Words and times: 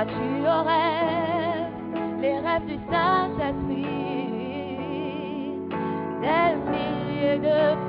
Aux 0.00 0.62
rêves, 0.62 2.20
les 2.20 2.38
rêves 2.38 2.66
du 2.66 2.78
Saint-Esprit. 2.88 3.84
Des 6.20 6.54
milliers 6.70 7.38
de 7.40 7.87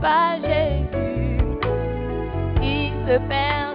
pas 0.00 0.36
Jésus 0.40 1.38
qui 2.60 2.92
se 3.06 3.18
perd 3.28 3.69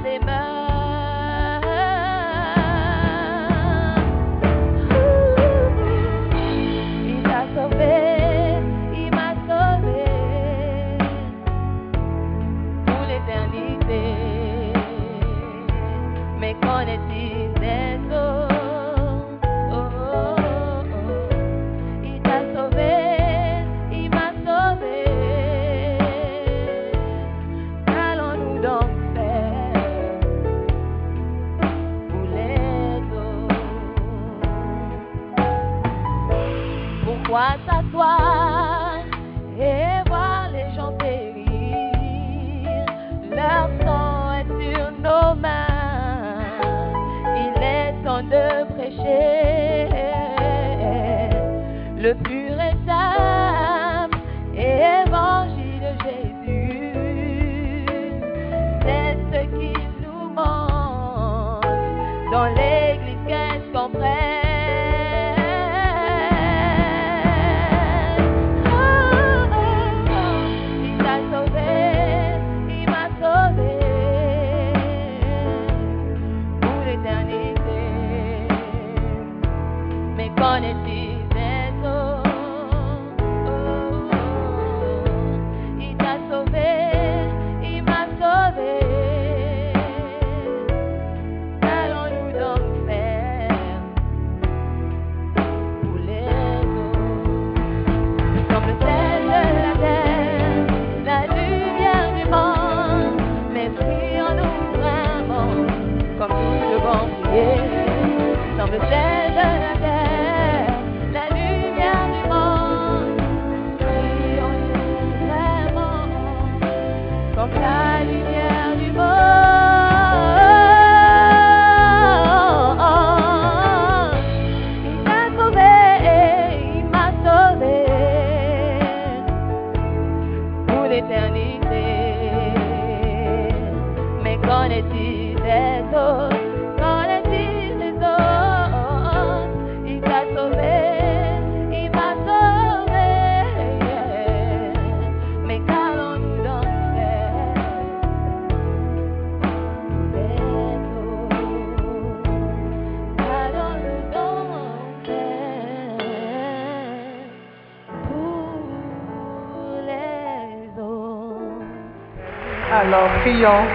Prions. 163.45 163.67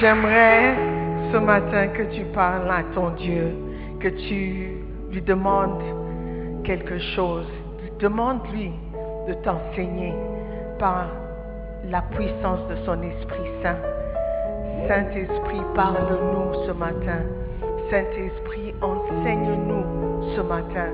J'aimerais 0.00 0.74
ce 1.32 1.36
matin 1.36 1.86
que 1.88 2.02
tu 2.14 2.24
parles 2.34 2.68
à 2.68 2.82
ton 2.94 3.10
Dieu, 3.10 3.54
que 4.00 4.08
tu 4.08 4.72
lui 5.12 5.22
demandes 5.22 5.82
quelque 6.64 6.98
chose. 7.14 7.46
Demande-lui 8.00 8.72
de 9.28 9.34
t'enseigner 9.34 10.14
par 10.80 11.06
la 11.88 12.02
puissance 12.02 12.66
de 12.68 12.74
son 12.84 13.00
Esprit 13.02 13.48
Saint. 13.62 13.78
Saint-Esprit, 14.88 15.62
parle-nous 15.76 16.66
ce 16.66 16.72
matin. 16.72 17.22
Saint-Esprit, 17.90 18.74
enseigne-nous 18.82 20.34
ce 20.34 20.40
matin. 20.40 20.88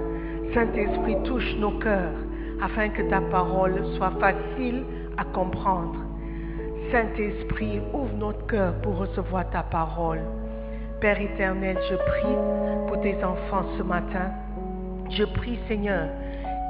Saint-Esprit, 0.53 1.17
touche 1.25 1.57
nos 1.59 1.79
cœurs 1.79 2.21
afin 2.63 2.91
que 2.91 3.03
ta 3.09 3.23
parole 3.31 3.83
soit 3.97 4.13
facile 4.21 4.85
à 5.17 5.25
comprendre. 5.25 6.10
Saint-Esprit, 6.91 7.81
ouvre 7.93 8.17
notre 8.19 8.47
cœur 8.47 8.75
pour 8.83 8.97
recevoir 8.97 9.49
ta 9.51 9.63
parole. 9.63 10.21
Père 11.01 11.21
éternel, 11.21 11.79
je 11.89 11.95
prie 11.95 12.37
pour 12.89 13.01
tes 13.01 13.15
enfants 13.23 13.65
ce 13.79 13.83
matin. 13.85 14.33
Je 15.09 15.23
prie, 15.25 15.59
Seigneur, 15.69 16.09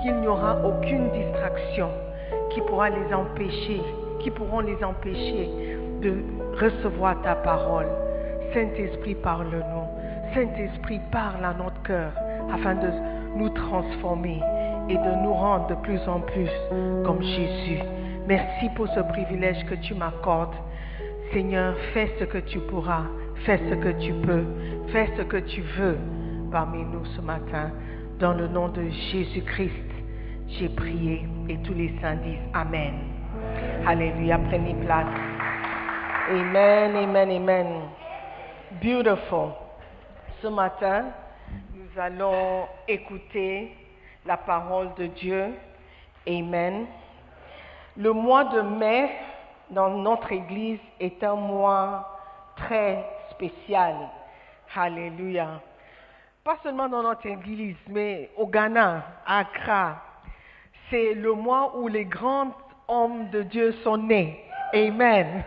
qu'il 0.03 0.15
n'y 0.17 0.27
aura 0.27 0.59
aucune 0.63 1.11
distraction 1.11 1.89
qui 2.51 2.61
pourra 2.63 2.91
les 2.91 3.15
empêcher, 3.15 3.81
qui 4.19 4.31
pourront 4.31 4.61
les 4.61 4.83
empêcher 4.85 5.49
de 6.03 6.19
recevoir 6.61 7.23
ta 7.23 7.37
parole. 7.37 7.87
Saint-Esprit, 8.53 9.15
parle-nous. 9.15 10.35
Saint-Esprit, 10.35 11.01
parle 11.11 11.45
à 11.45 11.55
notre 11.55 11.83
cœur 11.83 12.13
afin 12.53 12.75
de 12.75 12.91
nous 13.37 13.49
transformer 13.51 14.41
et 14.89 14.97
de 14.97 15.23
nous 15.23 15.33
rendre 15.33 15.69
de 15.69 15.75
plus 15.77 16.01
en 16.07 16.21
plus 16.21 16.51
comme 17.05 17.23
Jésus. 17.23 17.81
Merci 18.31 18.69
pour 18.77 18.87
ce 18.91 19.01
privilège 19.01 19.65
que 19.65 19.75
tu 19.75 19.93
m'accordes. 19.93 20.55
Seigneur, 21.33 21.75
fais 21.93 22.15
ce 22.21 22.23
que 22.23 22.39
tu 22.39 22.61
pourras, 22.61 23.03
fais 23.45 23.59
ce 23.69 23.75
que 23.75 23.89
tu 24.01 24.13
peux, 24.25 24.45
fais 24.93 25.09
ce 25.17 25.23
que 25.23 25.39
tu 25.39 25.63
veux 25.63 25.99
parmi 26.53 26.85
nous 26.85 27.05
ce 27.07 27.21
matin. 27.23 27.73
Dans 28.21 28.33
le 28.33 28.47
nom 28.47 28.69
de 28.69 28.89
Jésus-Christ, 29.11 29.91
j'ai 30.47 30.69
prié 30.69 31.27
et 31.49 31.59
tous 31.63 31.75
les 31.75 31.93
saints 32.01 32.15
disent 32.23 32.39
Amen. 32.55 32.95
Alléluia, 33.85 34.39
prenez 34.39 34.77
place. 34.85 35.09
Amen, 36.31 36.95
amen, 36.95 37.31
amen. 37.33 37.67
Beautiful. 38.81 39.55
Ce 40.41 40.47
matin, 40.47 41.07
nous 41.75 42.01
allons 42.01 42.69
écouter 42.87 43.73
la 44.25 44.37
parole 44.37 44.95
de 44.97 45.07
Dieu. 45.07 45.47
Amen. 46.29 46.87
Le 48.01 48.15
mois 48.15 48.45
de 48.45 48.63
mai 48.63 49.11
dans 49.69 49.91
notre 49.91 50.33
Église 50.33 50.79
est 50.99 51.23
un 51.23 51.35
mois 51.35 52.19
très 52.57 53.05
spécial. 53.31 53.95
Alléluia. 54.75 55.61
Pas 56.43 56.57
seulement 56.63 56.89
dans 56.89 57.03
notre 57.03 57.27
Église, 57.27 57.77
mais 57.89 58.31
au 58.39 58.47
Ghana, 58.47 59.03
à 59.27 59.41
Accra. 59.41 59.97
C'est 60.89 61.13
le 61.13 61.35
mois 61.35 61.77
où 61.77 61.89
les 61.89 62.07
grands 62.07 62.55
hommes 62.89 63.29
de 63.29 63.43
Dieu 63.43 63.73
sont 63.85 63.99
nés. 63.99 64.47
Amen. 64.73 65.45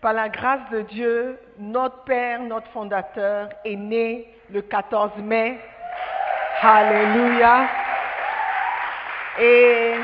Par 0.00 0.14
la 0.14 0.28
grâce 0.30 0.68
de 0.72 0.80
Dieu, 0.80 1.38
notre 1.60 2.02
Père, 2.02 2.40
notre 2.40 2.66
fondateur 2.72 3.50
est 3.64 3.76
né 3.76 4.34
le 4.50 4.62
14 4.62 5.12
mai. 5.18 5.60
Alléluia. 6.60 7.68
Et 9.40 9.94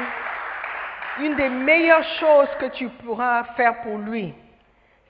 une 1.21 1.37
des 1.37 1.49
meilleures 1.49 2.05
choses 2.21 2.49
que 2.61 2.67
tu 2.77 2.89
pourras 2.89 3.45
faire 3.55 3.81
pour 3.83 3.99
lui, 3.99 4.35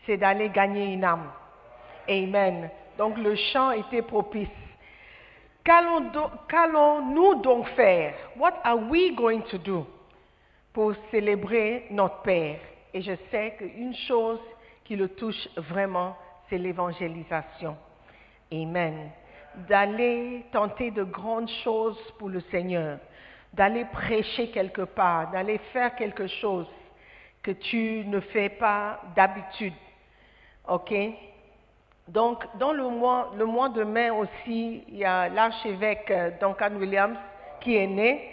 c'est 0.07 0.17
d'aller 0.17 0.49
gagner 0.49 0.93
une 0.95 1.05
âme. 1.05 1.31
Amen. 2.09 2.71
Donc 2.97 3.19
le 3.19 3.35
chant 3.37 3.73
était 3.73 4.03
propice. 4.03 4.49
Qu'allons-nous 5.65 7.35
donc 7.43 7.69
faire? 7.71 8.15
What 8.37 8.55
are 8.65 8.79
we 8.79 9.15
going 9.15 9.43
to 9.51 9.59
do 9.59 9.87
pour 10.73 10.95
célébrer 11.11 11.87
notre 11.91 12.23
Père? 12.23 12.59
Et 12.95 13.03
je 13.03 13.13
sais 13.31 13.55
qu'une 13.59 13.95
chose 13.95 14.41
qui 14.85 14.97
le 14.97 15.11
touche 15.11 15.49
vraiment, 15.57 16.17
c'est 16.49 16.57
l'évangélisation. 16.57 17.77
Amen. 18.51 19.11
D'aller 19.69 20.47
tenter 20.53 20.91
de 20.91 21.03
grandes 21.05 21.51
choses 21.63 21.99
pour 22.19 22.31
le 22.31 22.41
Seigneur, 22.51 22.99
d'aller 23.53 23.85
prêcher 23.87 24.51
quelque 24.51 24.83
part, 24.83 25.31
d'aller 25.31 25.59
faire 25.73 25.95
quelque 25.97 26.27
chose 26.27 26.67
que 27.43 27.51
tu 27.51 28.05
ne 28.07 28.21
fais 28.21 28.49
pas 28.49 29.01
d'habitude. 29.17 29.75
OK? 30.69 30.93
Donc, 32.09 32.45
dans 32.59 32.73
le 32.73 32.89
mois, 32.89 33.33
le 33.37 33.45
mois 33.45 33.69
de 33.69 33.85
mai 33.85 34.11
aussi, 34.11 34.85
il 34.89 34.97
y 34.97 35.05
a 35.05 35.29
l'archevêque 35.29 36.11
euh, 36.11 36.31
Duncan 36.41 36.75
Williams 36.79 37.19
qui 37.61 37.77
est 37.77 37.87
né. 37.87 38.31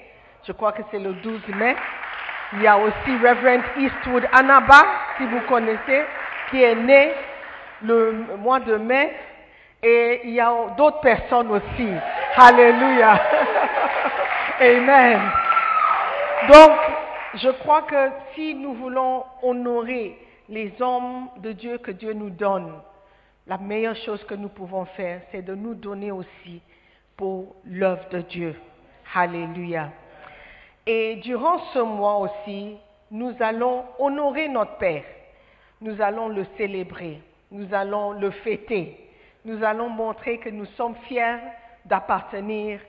Je 0.48 0.52
crois 0.54 0.72
que 0.72 0.82
c'est 0.92 1.00
le 1.00 1.14
12 1.14 1.42
mai. 1.50 1.76
Il 2.54 2.62
y 2.62 2.68
a 2.68 2.78
aussi 2.78 3.18
Reverend 3.22 3.64
Eastwood 3.78 4.28
Anaba, 4.32 4.86
si 5.18 5.26
vous 5.26 5.42
connaissez, 5.42 6.04
qui 6.50 6.64
est 6.64 6.76
né 6.76 7.12
le 7.82 8.14
mois 8.38 8.60
de 8.60 8.76
mai. 8.76 9.14
Et 9.84 10.22
il 10.24 10.32
y 10.32 10.40
a 10.40 10.52
d'autres 10.78 11.02
personnes 11.02 11.52
aussi. 11.52 11.90
Alléluia. 12.38 13.20
Amen. 14.60 15.20
Donc, 16.48 16.72
je 17.36 17.50
crois 17.50 17.82
que 17.82 18.10
si 18.34 18.56
nous 18.56 18.74
voulons 18.76 19.26
honorer 19.42 20.18
les 20.48 20.74
hommes 20.80 21.28
de 21.38 21.52
Dieu 21.52 21.78
que 21.78 21.92
Dieu 21.92 22.14
nous 22.14 22.30
donne, 22.30 22.72
la 23.48 23.58
meilleure 23.58 23.98
chose 23.98 24.24
que 24.24 24.34
nous 24.34 24.48
pouvons 24.48 24.86
faire, 24.86 25.22
c'est 25.32 25.42
de 25.42 25.54
nous 25.56 25.76
donner 25.76 26.12
aussi 26.12 26.62
pour 27.18 27.56
l'œuvre 27.66 28.08
de 28.10 28.22
Dieu. 28.22 28.56
Alléluia. 29.14 29.90
Et 30.86 31.18
durant 31.18 31.60
ce 31.74 31.80
mois 31.80 32.20
aussi, 32.20 32.78
nous 33.12 33.36
allons 33.42 33.84
honorer 34.00 34.48
notre 34.48 34.78
Père. 34.78 35.04
Nous 35.82 36.02
allons 36.02 36.30
le 36.30 36.46
célébrer. 36.56 37.22
Nous 37.52 37.74
allons 37.74 38.14
le 38.14 38.32
fêter. 38.32 39.10
Nous 39.44 39.62
allons 39.66 39.90
montrer 39.90 40.38
que 40.38 40.50
nous 40.50 40.66
sommes 40.78 40.96
fiers 41.08 41.40
d'appartenir 41.84 42.80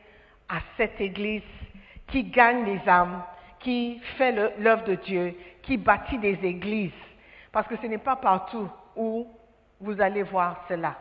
à 0.49 0.59
cette 0.77 1.01
Église 1.01 1.43
qui 2.09 2.25
gagne 2.25 2.65
les 2.65 2.89
âmes, 2.89 3.23
qui 3.61 3.99
fait 4.17 4.33
l'œuvre 4.59 4.85
de 4.85 4.95
Dieu, 4.95 5.35
qui 5.63 5.77
bâtit 5.77 6.19
des 6.19 6.39
églises. 6.45 6.93
Parce 7.53 7.67
que 7.67 7.77
ce 7.77 7.87
n'est 7.87 7.99
pas 7.99 8.17
partout 8.17 8.69
où 8.95 9.27
vous 9.81 10.01
allez 10.01 10.23
voir 10.23 10.65
cela. 10.69 10.97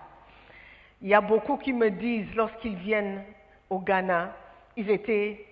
Il 1.02 1.10
y 1.10 1.14
a 1.14 1.22
beaucoup 1.22 1.58
qui 1.58 1.74
me 1.74 1.90
disent, 1.92 2.34
lorsqu'ils 2.36 2.76
viennent 2.76 3.24
au 3.70 3.80
Ghana, 3.80 4.34
ils 4.76 4.90
étaient 4.90 5.46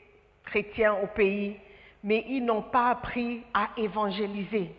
chrétiens 0.46 0.96
au 0.96 1.08
pays, 1.08 1.58
mais 2.04 2.26
ils 2.28 2.44
n'ont 2.44 2.64
pas 2.64 2.90
appris 2.90 3.44
à 3.54 3.70
évangéliser 3.78 4.72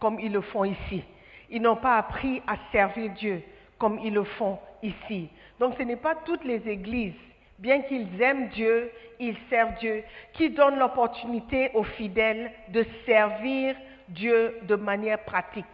comme 0.00 0.18
ils 0.18 0.32
le 0.32 0.40
font 0.40 0.64
ici. 0.64 1.04
Ils 1.50 1.62
n'ont 1.62 1.76
pas 1.76 1.98
appris 1.98 2.42
à 2.46 2.56
servir 2.72 3.10
Dieu 3.12 3.42
comme 3.78 3.98
ils 3.98 4.14
le 4.14 4.24
font 4.24 4.58
ici. 4.82 5.28
Donc 5.60 5.74
ce 5.78 5.82
n'est 5.82 5.96
pas 5.96 6.14
toutes 6.24 6.44
les 6.44 6.68
églises, 6.68 7.14
bien 7.58 7.82
qu'ils 7.82 8.20
aiment 8.20 8.48
Dieu, 8.48 8.90
ils 9.18 9.36
servent 9.48 9.74
Dieu, 9.78 10.02
qui 10.32 10.50
donnent 10.50 10.78
l'opportunité 10.78 11.70
aux 11.74 11.84
fidèles 11.84 12.50
de 12.68 12.84
servir 13.06 13.76
Dieu 14.08 14.58
de 14.62 14.76
manière 14.76 15.20
pratique. 15.24 15.64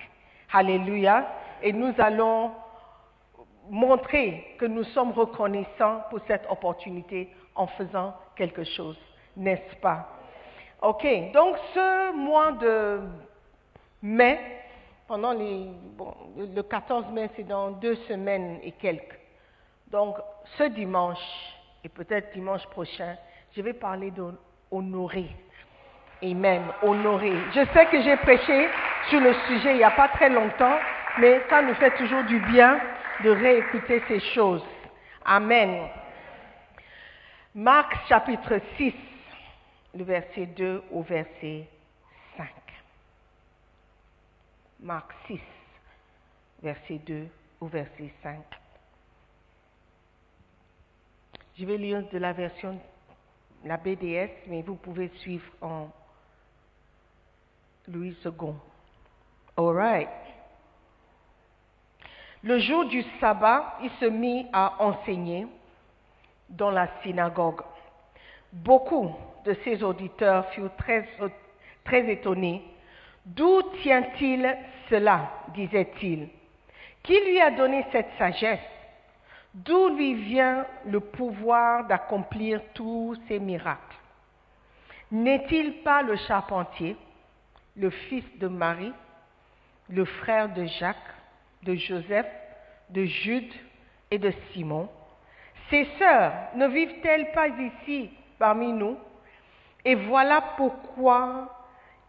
Alléluia. 0.53 1.27
Et 1.63 1.73
nous 1.73 1.93
allons 1.99 2.53
montrer 3.69 4.55
que 4.59 4.67
nous 4.67 4.85
sommes 4.85 5.13
reconnaissants 5.13 6.03
pour 6.11 6.21
cette 6.27 6.47
opportunité 6.51 7.29
en 7.55 7.67
faisant 7.67 8.15
quelque 8.37 8.65
chose, 8.65 8.99
n'est-ce 9.37 9.77
pas? 9.77 10.09
Ok, 10.83 11.07
donc 11.33 11.57
ce 11.75 12.13
mois 12.15 12.53
de 12.53 13.01
mai, 14.03 14.41
pendant 15.07 15.35
le 15.35 16.63
14 16.63 17.11
mai, 17.13 17.29
c'est 17.37 17.47
dans 17.47 17.73
deux 17.73 17.97
semaines 18.09 18.59
et 18.63 18.73
quelques. 18.73 19.19
Donc 19.89 20.17
ce 20.57 20.65
dimanche 20.65 21.19
et 21.85 21.89
peut-être 21.89 22.33
dimanche 22.33 22.67
prochain, 22.67 23.17
je 23.57 23.63
vais 23.63 23.73
parler 23.73 24.11
d'honorer. 24.11 25.31
Amen, 26.23 26.63
honorer. 26.83 27.35
Je 27.55 27.65
sais 27.73 27.87
que 27.87 28.03
j'ai 28.03 28.17
prêché 28.17 28.69
sur 29.09 29.21
le 29.21 29.33
sujet 29.47 29.73
il 29.73 29.79
n'y 29.79 29.85
a 29.85 29.91
pas 29.91 30.09
très 30.09 30.29
longtemps, 30.29 30.79
mais 31.19 31.41
ça 31.49 31.63
nous 31.63 31.75
fait 31.75 31.97
toujours 31.97 32.25
du 32.25 32.39
bien 32.41 32.79
de 33.25 33.31
réécouter 33.31 34.03
ces 34.07 34.21
choses. 34.35 34.65
Amen. 35.25 35.89
Marc 37.55 38.07
chapitre 38.09 38.61
6, 38.77 38.95
le 39.95 40.05
verset 40.05 40.47
2 40.47 40.83
au 40.93 41.03
verset 41.03 41.67
5. 42.37 42.47
Marc 44.81 45.13
6, 45.27 45.41
verset 46.63 47.01
2 47.07 47.27
au 47.61 47.67
verset 47.67 48.13
5. 48.23 48.37
Je 51.61 51.67
vais 51.67 51.77
lire 51.77 52.03
de 52.11 52.17
la 52.17 52.33
version, 52.33 52.81
la 53.67 53.77
BDS, 53.77 54.31
mais 54.47 54.63
vous 54.63 54.77
pouvez 54.77 55.09
suivre 55.17 55.45
en 55.61 55.89
Louis 57.87 58.17
II. 58.25 58.55
All 59.59 59.77
right. 59.77 60.09
Le 62.43 62.59
jour 62.61 62.87
du 62.87 63.05
sabbat, 63.21 63.77
il 63.83 63.91
se 64.01 64.07
mit 64.07 64.47
à 64.55 64.83
enseigner 64.83 65.47
dans 66.49 66.71
la 66.71 66.89
synagogue. 67.03 67.61
Beaucoup 68.51 69.15
de 69.45 69.53
ses 69.63 69.83
auditeurs 69.83 70.49
furent 70.53 70.75
très, 70.77 71.07
très 71.85 72.11
étonnés. 72.11 72.65
D'où 73.27 73.61
tient-il 73.83 74.57
cela 74.89 75.31
disait-il? 75.53 76.31
Qui 77.03 77.21
lui 77.27 77.39
a 77.39 77.51
donné 77.51 77.85
cette 77.93 78.09
sagesse? 78.17 78.80
D'où 79.53 79.89
lui 79.97 80.15
vient 80.15 80.65
le 80.87 81.01
pouvoir 81.01 81.85
d'accomplir 81.87 82.63
tous 82.73 83.17
ces 83.27 83.41
miracles? 83.41 83.97
N'est-il 85.11 85.83
pas 85.83 86.03
le 86.03 86.15
charpentier, 86.17 86.97
le 87.77 87.91
fils 87.91 88.25
de 88.39 88.47
Marie, 88.47 88.93
le 89.89 90.05
frère 90.05 90.49
de 90.51 90.65
Jacques, 90.67 90.97
de 91.65 91.75
Joseph, 91.75 92.29
de 92.91 93.05
Jude 93.05 93.53
et 94.11 94.19
de 94.19 94.33
Simon? 94.53 94.89
Ses 95.69 95.85
sœurs 95.99 96.33
ne 96.55 96.69
vivent-elles 96.69 97.33
pas 97.33 97.49
ici 97.49 98.11
parmi 98.39 98.73
nous? 98.73 98.97
Et 99.85 99.97
voilà 99.97 100.43
pourquoi 100.57 101.57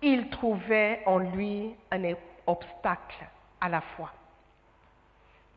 ils 0.02 0.30
trouvaient 0.30 1.02
en 1.08 1.18
lui 1.18 1.76
un 1.90 2.14
obstacle 2.46 3.26
à 3.60 3.70
la 3.70 3.82
foi. 3.82 4.12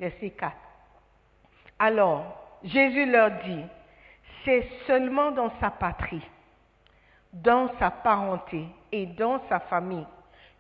Verset 0.00 0.31
4. 0.31 0.53
Alors, 1.78 2.25
Jésus 2.62 3.07
leur 3.07 3.31
dit, 3.43 3.64
c'est 4.45 4.69
seulement 4.87 5.31
dans 5.31 5.50
sa 5.61 5.71
patrie, 5.71 6.26
dans 7.33 7.69
sa 7.78 7.90
parenté 7.90 8.66
et 8.93 9.07
dans 9.07 9.40
sa 9.49 9.61
famille 9.61 10.07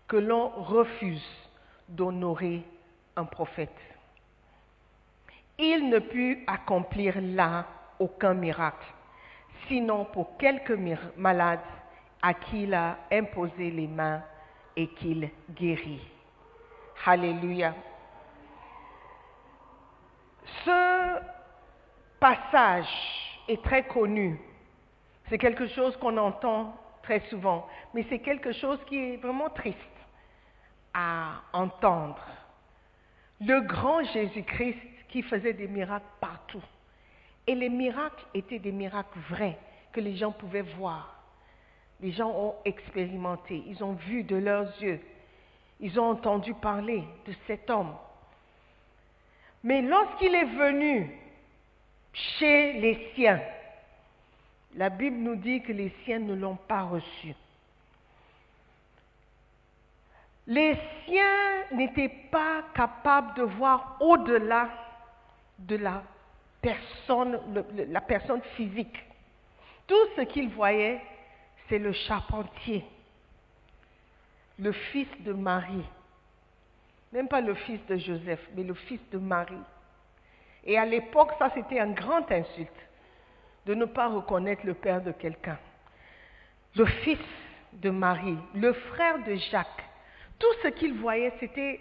que 0.08 0.16
l'on 0.16 0.48
refuse 0.48 1.26
d'honorer 1.88 2.62
un 3.16 3.24
prophète. 3.24 3.70
Il 5.58 5.88
ne 5.88 5.98
put 5.98 6.42
accomplir 6.46 7.14
là 7.20 7.66
aucun 7.98 8.34
miracle, 8.34 8.86
sinon 9.68 10.04
pour 10.06 10.36
quelques 10.36 10.76
malades 11.16 11.60
à 12.20 12.34
qui 12.34 12.64
il 12.64 12.74
a 12.74 12.98
imposé 13.12 13.70
les 13.70 13.86
mains 13.86 14.22
et 14.76 14.88
qu'il 14.88 15.30
guérit. 15.50 16.00
Alléluia. 17.06 17.74
Ce 20.64 21.20
passage 22.20 22.88
est 23.48 23.62
très 23.62 23.86
connu. 23.86 24.38
C'est 25.28 25.38
quelque 25.38 25.66
chose 25.68 25.96
qu'on 25.96 26.16
entend 26.16 26.76
très 27.02 27.20
souvent, 27.28 27.66
mais 27.92 28.04
c'est 28.08 28.20
quelque 28.20 28.52
chose 28.52 28.78
qui 28.86 28.96
est 28.96 29.16
vraiment 29.16 29.50
triste 29.50 29.78
à 30.92 31.42
entendre. 31.52 32.24
Le 33.40 33.60
grand 33.60 34.02
Jésus-Christ 34.04 34.78
qui 35.08 35.22
faisait 35.22 35.52
des 35.52 35.68
miracles 35.68 36.06
partout. 36.20 36.62
Et 37.46 37.54
les 37.54 37.68
miracles 37.68 38.24
étaient 38.32 38.58
des 38.58 38.72
miracles 38.72 39.18
vrais 39.28 39.58
que 39.92 40.00
les 40.00 40.16
gens 40.16 40.32
pouvaient 40.32 40.62
voir. 40.62 41.22
Les 42.00 42.12
gens 42.12 42.30
ont 42.30 42.54
expérimenté, 42.64 43.62
ils 43.66 43.82
ont 43.84 43.92
vu 43.92 44.24
de 44.24 44.36
leurs 44.36 44.70
yeux, 44.82 45.00
ils 45.80 46.00
ont 46.00 46.10
entendu 46.10 46.54
parler 46.54 47.04
de 47.26 47.34
cet 47.46 47.70
homme. 47.70 47.94
Mais 49.64 49.80
lorsqu'il 49.80 50.34
est 50.34 50.44
venu 50.44 51.10
chez 52.12 52.74
les 52.74 53.10
siens, 53.14 53.40
la 54.76 54.90
Bible 54.90 55.16
nous 55.16 55.36
dit 55.36 55.62
que 55.62 55.72
les 55.72 55.90
siens 56.04 56.18
ne 56.18 56.34
l'ont 56.34 56.56
pas 56.56 56.82
reçu. 56.82 57.34
Les 60.46 60.76
siens 61.06 61.64
n'étaient 61.72 62.14
pas 62.30 62.62
capables 62.74 63.34
de 63.34 63.44
voir 63.44 63.96
au-delà 64.00 64.68
de 65.58 65.76
la 65.76 66.02
personne, 66.60 67.40
physique. 68.56 69.02
Tout 69.86 70.06
ce 70.16 70.22
qu'ils 70.22 70.50
voyaient, 70.50 71.00
c'est 71.68 71.78
le 71.78 71.92
charpentier, 71.92 72.84
le 74.58 74.72
fils 74.72 75.08
de 75.20 75.32
Marie. 75.32 75.86
Même 77.14 77.28
pas 77.28 77.40
le 77.40 77.54
fils 77.54 77.78
de 77.86 77.96
Joseph, 77.96 78.40
mais 78.56 78.64
le 78.64 78.74
fils 78.74 78.98
de 79.12 79.18
Marie. 79.18 79.54
Et 80.64 80.76
à 80.76 80.84
l'époque, 80.84 81.30
ça 81.38 81.48
c'était 81.54 81.78
un 81.78 81.92
grand 81.92 82.28
insulte 82.28 82.88
de 83.66 83.74
ne 83.74 83.84
pas 83.84 84.08
reconnaître 84.08 84.66
le 84.66 84.74
père 84.74 85.00
de 85.00 85.12
quelqu'un. 85.12 85.56
Le 86.74 86.84
fils 86.84 87.20
de 87.74 87.90
Marie, 87.90 88.36
le 88.56 88.72
frère 88.72 89.22
de 89.22 89.36
Jacques, 89.36 89.84
tout 90.40 90.52
ce 90.64 90.68
qu'ils 90.68 90.94
voyaient, 90.94 91.32
c'était 91.38 91.80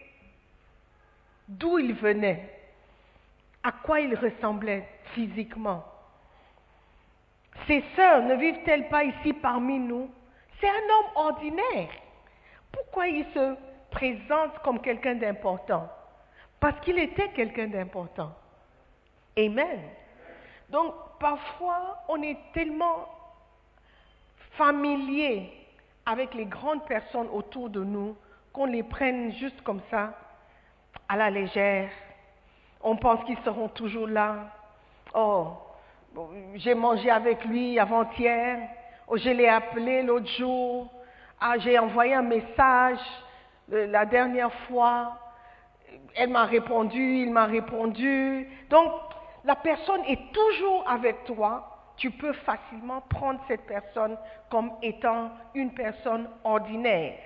d'où 1.47 1.79
il 1.79 1.95
venait, 1.95 2.55
à 3.63 3.71
quoi 3.71 4.01
il 4.01 4.13
ressemblait 4.13 4.87
physiquement. 5.15 5.83
Ses 7.65 7.83
sœurs 7.95 8.21
ne 8.21 8.35
vivent-elles 8.35 8.87
pas 8.89 9.03
ici 9.03 9.33
parmi 9.33 9.79
nous? 9.79 10.11
C'est 10.59 10.69
un 10.69 10.71
homme 10.71 11.11
ordinaire. 11.15 11.89
Pourquoi 12.71 13.07
il 13.07 13.25
se 13.33 13.72
présente 13.93 14.59
comme 14.63 14.79
quelqu'un 14.81 15.15
d'important 15.15 15.89
Parce 16.59 16.79
qu'il 16.81 16.99
était 16.99 17.29
quelqu'un 17.29 17.67
d'important. 17.67 18.33
Amen. 19.37 19.81
Donc, 20.69 20.93
parfois, 21.19 22.03
on 22.09 22.21
est 22.21 22.37
tellement 22.53 23.07
familier 24.57 25.51
avec 26.05 26.33
les 26.33 26.45
grandes 26.45 26.85
personnes 26.85 27.27
autour 27.31 27.69
de 27.69 27.83
nous 27.83 28.15
qu'on 28.51 28.65
les 28.65 28.83
prenne 28.83 29.31
juste 29.33 29.61
comme 29.63 29.81
ça, 29.89 30.13
à 31.09 31.17
la 31.17 31.29
légère. 31.29 31.89
On 32.81 32.95
pense 32.95 33.23
qu'ils 33.25 33.39
seront 33.39 33.69
toujours 33.69 34.07
là. 34.07 34.51
Oh, 35.15 35.53
j'ai 36.55 36.75
mangé 36.75 37.09
avec 37.09 37.43
lui 37.45 37.79
avant-hier. 37.79 38.69
Oh, 39.07 39.17
je 39.17 39.29
l'ai 39.29 39.47
appelé 39.47 40.03
l'autre 40.03 40.27
jour. 40.27 40.91
Ah, 41.39 41.57
j'ai 41.57 41.79
envoyé 41.79 42.13
un 42.13 42.21
message 42.21 42.99
la 43.69 44.05
dernière 44.05 44.53
fois. 44.67 45.17
Elle 46.15 46.29
m'a 46.29 46.45
répondu, 46.45 46.99
il 46.99 47.31
m'a 47.31 47.45
répondu. 47.45 48.47
Donc, 48.69 48.91
la 49.45 49.55
personne 49.55 50.01
est 50.07 50.31
toujours 50.31 50.83
avec 50.89 51.23
toi. 51.25 51.69
Tu 51.97 52.09
peux 52.11 52.33
facilement 52.33 53.01
prendre 53.09 53.39
cette 53.47 53.65
personne 53.65 54.17
comme 54.49 54.71
étant 54.81 55.29
une 55.53 55.71
personne 55.71 56.27
ordinaire. 56.43 57.17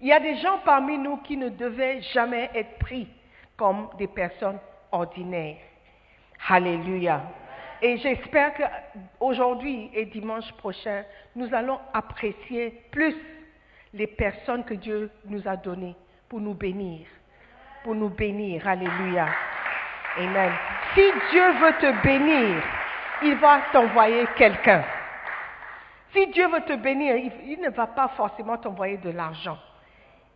Il 0.00 0.08
y 0.08 0.12
a 0.12 0.20
des 0.20 0.36
gens 0.36 0.58
parmi 0.64 0.98
nous 0.98 1.18
qui 1.18 1.36
ne 1.36 1.50
devaient 1.50 2.00
jamais 2.12 2.50
être 2.54 2.78
pris 2.78 3.08
comme 3.56 3.88
des 3.98 4.08
personnes 4.08 4.58
ordinaires. 4.90 5.56
Alléluia. 6.48 7.22
Et 7.82 7.98
j'espère 7.98 8.52
qu'aujourd'hui 8.54 9.90
et 9.92 10.06
dimanche 10.06 10.50
prochain, 10.54 11.04
nous 11.36 11.52
allons 11.54 11.78
apprécier 11.92 12.82
plus 12.90 13.14
les 13.94 14.06
personnes 14.06 14.64
que 14.64 14.74
Dieu 14.74 15.10
nous 15.24 15.48
a 15.48 15.56
données 15.56 15.96
pour 16.28 16.40
nous 16.40 16.54
bénir. 16.54 17.06
Pour 17.82 17.94
nous 17.94 18.10
bénir. 18.10 18.66
Alléluia. 18.68 19.28
Amen. 20.18 20.52
Si 20.94 21.12
Dieu 21.30 21.52
veut 21.52 21.72
te 21.80 22.02
bénir, 22.02 22.62
il 23.22 23.36
va 23.36 23.62
t'envoyer 23.72 24.26
quelqu'un. 24.36 24.84
Si 26.12 26.26
Dieu 26.28 26.46
veut 26.48 26.62
te 26.62 26.74
bénir, 26.74 27.16
il 27.46 27.60
ne 27.60 27.70
va 27.70 27.86
pas 27.86 28.08
forcément 28.08 28.58
t'envoyer 28.58 28.98
de 28.98 29.10
l'argent 29.10 29.58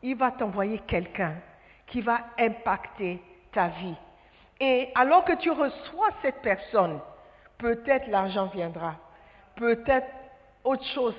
il 0.03 0.17
va 0.17 0.31
t'envoyer 0.31 0.79
quelqu'un 0.81 1.35
qui 1.87 2.01
va 2.01 2.21
impacter 2.39 3.21
ta 3.53 3.69
vie, 3.69 3.97
Et 4.61 4.91
alors 4.95 5.25
que 5.25 5.35
tu 5.35 5.51
reçois 5.51 6.09
cette 6.21 6.43
personne, 6.43 7.01
peut-être 7.59 8.09
l'argent 8.09 8.47
viendra, 8.47 8.97
peut-être 9.57 10.09
autre 10.65 10.85
chose 10.87 11.15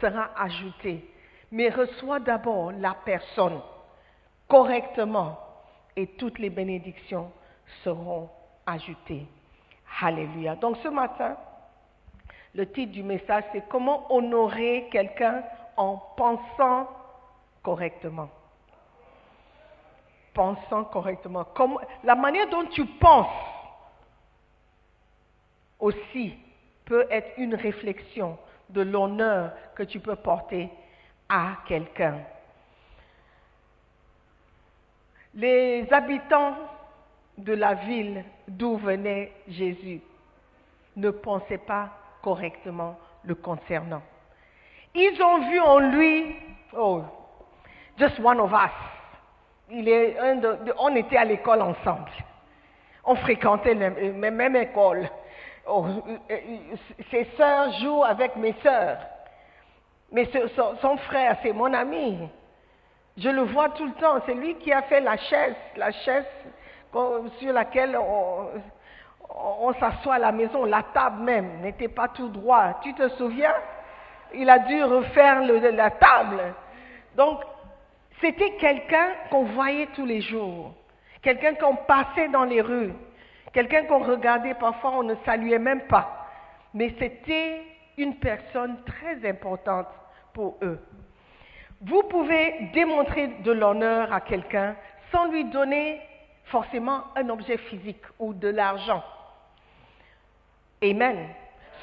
sera 0.00 0.30
ajoutée, 0.36 1.04
mais 1.54 1.68
reçois 1.68 2.18
d'abord 2.18 2.72
la 2.72 2.94
personne 3.04 3.60
correctement 4.48 5.38
et 5.94 6.08
toutes 6.16 6.40
les 6.40 6.50
bénédictions 6.50 7.30
seront 7.84 8.28
ajoutées. 8.66 9.24
Alléluia. 10.02 10.56
Donc 10.56 10.78
ce 10.82 10.88
matin, 10.88 11.36
le 12.56 12.68
titre 12.72 12.90
du 12.90 13.04
message, 13.04 13.44
c'est 13.52 13.68
comment 13.68 14.12
honorer 14.12 14.88
quelqu'un 14.90 15.44
en 15.76 15.96
pensant 16.16 16.88
correctement. 17.62 18.28
Pensant 20.34 20.82
correctement. 20.86 21.46
La 22.02 22.16
manière 22.16 22.48
dont 22.48 22.66
tu 22.66 22.84
penses 22.84 23.28
aussi 25.78 26.34
peut 26.84 27.06
être 27.10 27.30
une 27.38 27.54
réflexion 27.54 28.36
de 28.70 28.82
l'honneur 28.82 29.52
que 29.76 29.84
tu 29.84 30.00
peux 30.00 30.16
porter 30.16 30.68
à 31.28 31.58
quelqu'un. 31.66 32.20
Les 35.34 35.92
habitants 35.92 36.54
de 37.38 37.52
la 37.54 37.74
ville 37.74 38.24
d'où 38.46 38.76
venait 38.76 39.32
Jésus 39.48 40.00
ne 40.96 41.10
pensaient 41.10 41.58
pas 41.58 41.90
correctement 42.22 42.96
le 43.24 43.34
concernant. 43.34 44.02
Ils 44.94 45.20
ont 45.22 45.50
vu 45.50 45.58
en 45.58 45.78
lui, 45.78 46.36
oh, 46.76 47.02
just 47.98 48.20
one 48.20 48.40
of 48.40 48.52
us. 48.52 48.70
Il 49.70 49.88
est 49.88 50.18
un 50.18 50.36
de, 50.36 50.74
on 50.78 50.94
était 50.94 51.16
à 51.16 51.24
l'école 51.24 51.62
ensemble. 51.62 52.10
On 53.04 53.16
fréquentait 53.16 53.74
la 53.74 53.90
la 53.90 54.30
même 54.30 54.56
école. 54.56 55.08
Oh, 55.66 55.86
euh, 55.86 56.16
euh, 56.30 56.76
ses 57.10 57.24
sœurs 57.36 57.72
jouent 57.80 58.04
avec 58.04 58.36
mes 58.36 58.54
sœurs. 58.62 58.98
Mais 60.14 60.30
son, 60.80 60.96
frère, 60.98 61.36
c'est 61.42 61.52
mon 61.52 61.74
ami. 61.74 62.16
Je 63.16 63.28
le 63.28 63.42
vois 63.42 63.70
tout 63.70 63.84
le 63.84 63.92
temps. 63.94 64.20
C'est 64.24 64.34
lui 64.34 64.54
qui 64.54 64.72
a 64.72 64.82
fait 64.82 65.00
la 65.00 65.16
chaise, 65.16 65.56
la 65.76 65.90
chaise 65.90 66.24
sur 67.40 67.52
laquelle 67.52 67.98
on, 67.98 69.72
s'assoit 69.80 70.14
à 70.14 70.18
la 70.18 70.30
maison. 70.30 70.64
La 70.66 70.84
table 70.94 71.24
même 71.24 71.60
n'était 71.62 71.88
pas 71.88 72.06
tout 72.06 72.28
droit. 72.28 72.78
Tu 72.84 72.94
te 72.94 73.08
souviens? 73.10 73.54
Il 74.34 74.48
a 74.48 74.60
dû 74.60 74.84
refaire 74.84 75.42
la 75.42 75.90
table. 75.90 76.54
Donc, 77.16 77.40
c'était 78.20 78.52
quelqu'un 78.52 79.08
qu'on 79.30 79.46
voyait 79.46 79.88
tous 79.96 80.06
les 80.06 80.20
jours. 80.20 80.74
Quelqu'un 81.22 81.54
qu'on 81.54 81.74
passait 81.74 82.28
dans 82.28 82.44
les 82.44 82.60
rues. 82.60 82.92
Quelqu'un 83.52 83.84
qu'on 83.86 84.04
regardait 84.04 84.54
parfois, 84.54 84.92
on 84.92 85.02
ne 85.02 85.16
saluait 85.24 85.58
même 85.58 85.88
pas. 85.88 86.28
Mais 86.72 86.94
c'était 87.00 87.62
une 87.98 88.14
personne 88.16 88.76
très 88.84 89.28
importante 89.28 89.88
pour 90.34 90.58
eux. 90.62 90.78
Vous 91.80 92.02
pouvez 92.02 92.70
démontrer 92.74 93.28
de 93.42 93.52
l'honneur 93.52 94.12
à 94.12 94.20
quelqu'un 94.20 94.76
sans 95.10 95.26
lui 95.30 95.44
donner 95.46 96.00
forcément 96.44 97.04
un 97.16 97.28
objet 97.30 97.56
physique 97.56 98.02
ou 98.18 98.34
de 98.34 98.48
l'argent. 98.48 99.02
Amen. 100.82 101.28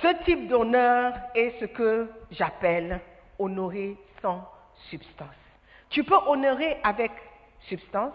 Ce 0.01 0.23
type 0.25 0.47
d'honneur 0.47 1.13
est 1.33 1.59
ce 1.59 1.65
que 1.65 2.09
j'appelle 2.31 2.99
honorer 3.39 3.97
sans 4.21 4.47
substance. 4.89 5.27
Tu 5.89 6.03
peux 6.03 6.17
honorer 6.27 6.77
avec 6.83 7.11
substance, 7.67 8.13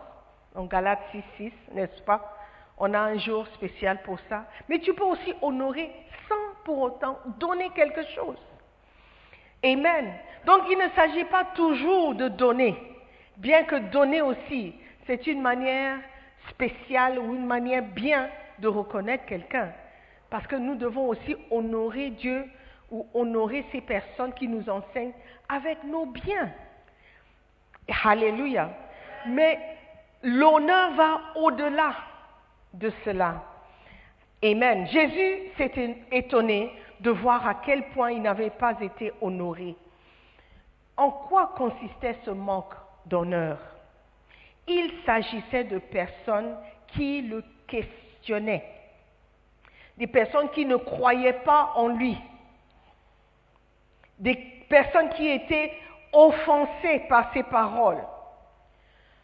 en 0.55 0.64
Galates 0.64 1.02
6, 1.12 1.23
6, 1.37 1.52
n'est-ce 1.73 2.02
pas? 2.02 2.37
On 2.78 2.93
a 2.95 3.00
un 3.00 3.19
jour 3.19 3.47
spécial 3.49 4.02
pour 4.02 4.19
ça. 4.28 4.45
Mais 4.68 4.79
tu 4.81 4.94
peux 4.94 5.05
aussi 5.05 5.35
honorer 5.42 5.90
sans 6.29 6.62
pour 6.64 6.81
autant 6.81 7.18
donner 7.38 7.70
quelque 7.70 8.05
chose. 8.14 8.38
Amen. 9.66 10.12
Donc 10.44 10.62
il 10.70 10.79
ne 10.79 10.88
s'agit 10.94 11.24
pas 11.24 11.44
toujours 11.57 12.14
de 12.14 12.29
donner, 12.29 12.76
bien 13.37 13.64
que 13.64 13.76
donner 13.90 14.22
aussi, 14.22 14.74
c'est 15.07 15.26
une 15.26 15.42
manière 15.42 15.98
spéciale 16.50 17.18
ou 17.18 17.35
une 17.35 17.46
manière 17.46 17.83
bien 17.83 18.29
de 18.61 18.68
reconnaître 18.68 19.26
quelqu'un. 19.26 19.72
Parce 20.31 20.46
que 20.46 20.57
nous 20.57 20.76
devons 20.76 21.09
aussi 21.09 21.37
honorer 21.50 22.11
Dieu 22.11 22.44
ou 22.92 23.07
honorer 23.14 23.64
ces 23.72 23.81
personnes 23.81 24.33
qui 24.35 24.46
nous 24.46 24.68
enseignent 24.68 25.12
avec 25.48 25.83
nos 25.83 26.07
biens. 26.07 26.50
Alléluia. 28.05 28.70
Mais 29.26 29.59
l'honneur 30.22 30.94
va 30.94 31.20
au-delà 31.37 31.94
de 32.72 32.92
cela. 33.05 33.42
Amen. 34.42 34.87
Jésus 34.88 35.51
s'était 35.57 35.96
étonné 36.12 36.70
de 37.01 37.11
voir 37.11 37.46
à 37.46 37.55
quel 37.55 37.88
point 37.90 38.12
il 38.12 38.22
n'avait 38.22 38.51
pas 38.51 38.81
été 38.81 39.12
honoré. 39.20 39.75
En 40.96 41.11
quoi 41.11 41.53
consistait 41.57 42.16
ce 42.25 42.31
manque 42.31 42.75
d'honneur? 43.07 43.59
Il 44.66 44.90
s'agissait 45.05 45.64
de 45.64 45.79
personnes 45.79 46.57
qui 46.88 47.22
le 47.22 47.44
questionnaient, 47.66 48.64
des 49.96 50.07
personnes 50.07 50.51
qui 50.51 50.64
ne 50.64 50.77
croyaient 50.77 51.40
pas 51.44 51.72
en 51.77 51.88
lui, 51.88 52.16
des 54.18 54.35
personnes 54.68 55.11
qui 55.11 55.29
étaient 55.29 55.72
offensées 56.12 57.01
par 57.09 57.33
ses 57.33 57.42
paroles. 57.44 58.03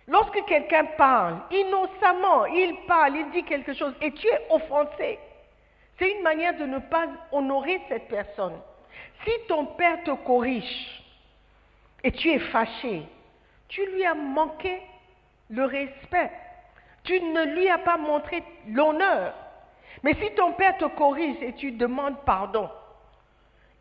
Lorsque 0.08 0.44
quelqu'un 0.46 0.84
parle, 0.96 1.38
innocemment, 1.50 2.46
il 2.46 2.76
parle, 2.86 3.16
il 3.16 3.30
dit 3.30 3.44
quelque 3.44 3.72
chose, 3.72 3.94
et 4.00 4.12
tu 4.12 4.26
es 4.26 4.46
offensé, 4.50 5.18
c'est 5.98 6.10
une 6.10 6.22
manière 6.22 6.56
de 6.56 6.64
ne 6.64 6.78
pas 6.78 7.06
honorer 7.30 7.80
cette 7.88 8.08
personne. 8.08 8.58
Si 9.24 9.30
ton 9.48 9.66
père 9.66 10.02
te 10.02 10.10
corrige 10.10 11.02
et 12.02 12.10
tu 12.10 12.30
es 12.30 12.40
fâché, 12.40 13.02
tu 13.68 13.86
lui 13.86 14.04
as 14.04 14.14
manqué 14.14 14.82
le 15.50 15.64
respect. 15.64 16.30
Tu 17.04 17.20
ne 17.20 17.44
lui 17.54 17.68
as 17.68 17.78
pas 17.78 17.96
montré 17.96 18.42
l'honneur. 18.68 19.34
Mais 20.02 20.14
si 20.14 20.34
ton 20.34 20.52
père 20.54 20.76
te 20.78 20.86
corrige 20.86 21.36
et 21.40 21.52
tu 21.52 21.72
demandes 21.72 22.16
pardon, 22.24 22.68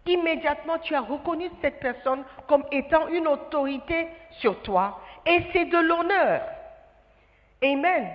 immédiatement 0.06 0.78
tu 0.80 0.94
as 0.94 1.02
reconnu 1.02 1.50
cette 1.62 1.80
personne 1.80 2.24
comme 2.48 2.66
étant 2.72 3.08
une 3.08 3.28
autorité 3.28 4.08
sur 4.40 4.62
toi 4.62 5.00
et 5.26 5.46
c'est 5.54 5.66
de 5.66 5.78
l'honneur. 5.78 6.42
Amen. 7.64 8.10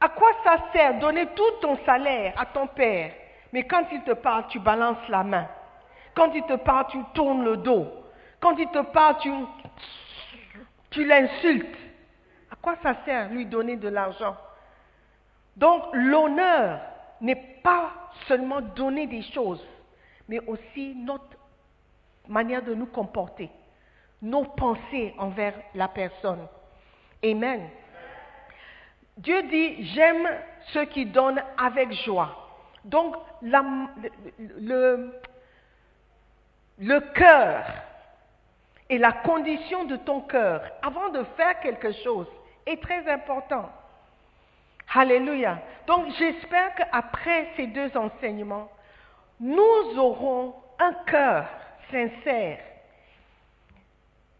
À 0.00 0.08
quoi 0.08 0.30
ça 0.44 0.56
sert 0.72 0.98
donner 0.98 1.26
tout 1.26 1.50
ton 1.60 1.78
salaire 1.84 2.34
à 2.36 2.46
ton 2.46 2.66
père, 2.66 3.12
mais 3.52 3.64
quand 3.66 3.84
il 3.92 4.02
te 4.02 4.12
parle, 4.12 4.46
tu 4.48 4.58
balances 4.58 5.08
la 5.08 5.22
main. 5.22 5.46
Quand 6.14 6.32
il 6.34 6.42
te 6.42 6.54
parle, 6.54 6.86
tu 6.88 6.98
tournes 7.14 7.44
le 7.44 7.56
dos. 7.58 7.86
Quand 8.40 8.56
il 8.58 8.68
te 8.68 8.82
parle, 8.82 9.16
tu, 10.90 11.04
l'insultes. 11.04 11.76
À 12.50 12.56
quoi 12.56 12.74
ça 12.82 12.96
sert 13.04 13.28
lui 13.28 13.46
donner 13.46 13.76
de 13.76 13.88
l'argent? 13.88 14.36
Donc 15.56 15.84
l'honneur 15.92 16.80
n'est 17.20 17.60
pas 17.62 17.92
seulement 18.26 18.60
donner 18.60 19.06
des 19.06 19.22
choses, 19.22 19.64
mais 20.28 20.40
aussi 20.46 20.94
notre 20.96 21.36
manière 22.28 22.62
de 22.62 22.74
nous 22.74 22.86
comporter, 22.86 23.50
nos 24.22 24.44
pensées 24.44 25.14
envers 25.18 25.54
la 25.74 25.88
personne. 25.88 26.46
Amen. 27.24 27.68
Dieu 29.18 29.42
dit, 29.42 29.84
j'aime 29.94 30.28
ceux 30.72 30.84
qui 30.86 31.04
donnent 31.06 31.42
avec 31.58 31.92
joie. 32.04 32.48
Donc, 32.84 33.16
le 33.42 35.10
cœur 37.14 37.64
et 38.88 38.98
la 38.98 39.12
condition 39.12 39.84
de 39.84 39.96
ton 39.96 40.20
cœur 40.22 40.62
avant 40.82 41.10
de 41.10 41.24
faire 41.36 41.60
quelque 41.60 41.92
chose 42.04 42.26
est 42.66 42.80
très 42.82 43.06
important. 43.10 43.68
Alléluia. 44.94 45.58
Donc, 45.86 46.08
j'espère 46.18 46.74
qu'après 46.74 47.48
ces 47.56 47.66
deux 47.68 47.96
enseignements, 47.96 48.68
nous 49.40 49.98
aurons 49.98 50.54
un 50.78 50.92
cœur 51.06 51.46
sincère 51.90 52.58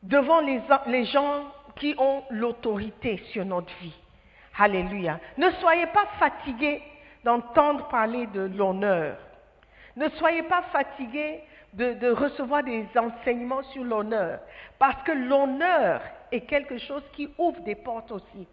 devant 0.03 0.41
les, 0.41 0.61
les 0.87 1.05
gens 1.07 1.45
qui 1.77 1.95
ont 1.99 2.25
l'autorité 2.31 3.19
sur 3.33 3.45
notre 3.45 3.73
vie. 3.81 3.95
Alléluia. 4.59 5.19
Ne 5.39 5.51
soyez 5.53 5.87
pas 5.87 6.07
fatigués 6.19 6.83
d'entendre 7.25 7.89
parler 7.89 8.27
de 8.27 8.51
l'honneur. 8.57 9.17
Ne 9.97 10.09
soyez 10.11 10.43
pas 10.43 10.63
fatigués 10.73 11.41
de, 11.73 11.95
de 11.95 12.11
recevoir 12.11 12.63
des 12.63 12.87
enseignements 12.97 13.63
sur 13.65 13.85
l'honneur. 13.85 14.41
Parce 14.79 15.03
que 15.05 15.13
l'honneur 15.13 16.03
est 16.31 16.43
quelque 16.43 16.79
chose 16.79 17.03
qui 17.13 17.33
ouvre 17.39 17.61
des 17.61 17.75
portes 17.75 18.11
aussi 18.11 18.47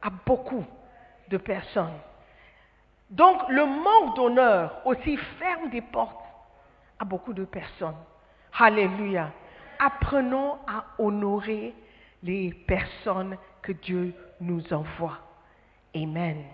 à 0.00 0.10
beaucoup 0.10 0.64
de 1.28 1.36
personnes. 1.36 1.98
Donc 3.10 3.48
le 3.48 3.66
manque 3.66 4.16
d'honneur 4.16 4.80
aussi 4.84 5.16
ferme 5.38 5.68
des 5.70 5.82
portes 5.82 6.24
à 6.98 7.04
beaucoup 7.04 7.32
de 7.34 7.44
personnes. 7.44 7.96
Alléluia. 8.58 9.30
Apprenons 9.84 10.58
à 10.68 10.84
honorer 10.98 11.74
les 12.22 12.52
personnes 12.68 13.36
que 13.62 13.72
Dieu 13.72 14.14
nous 14.40 14.72
envoie. 14.72 15.18
Amen. 15.96 16.44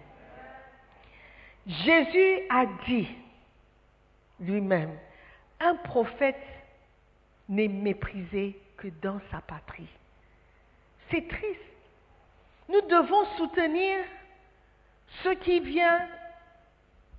Jésus 1.66 2.38
a 2.48 2.64
dit 2.86 3.06
lui-même, 4.40 4.96
un 5.60 5.74
prophète 5.74 6.40
n'est 7.50 7.68
méprisé 7.68 8.58
que 8.78 8.88
dans 9.02 9.20
sa 9.30 9.42
patrie. 9.42 9.90
C'est 11.10 11.28
triste. 11.28 11.60
Nous 12.70 12.80
devons 12.80 13.26
soutenir 13.36 13.98
ceux 15.22 15.34
qui 15.34 15.60
viennent 15.60 16.08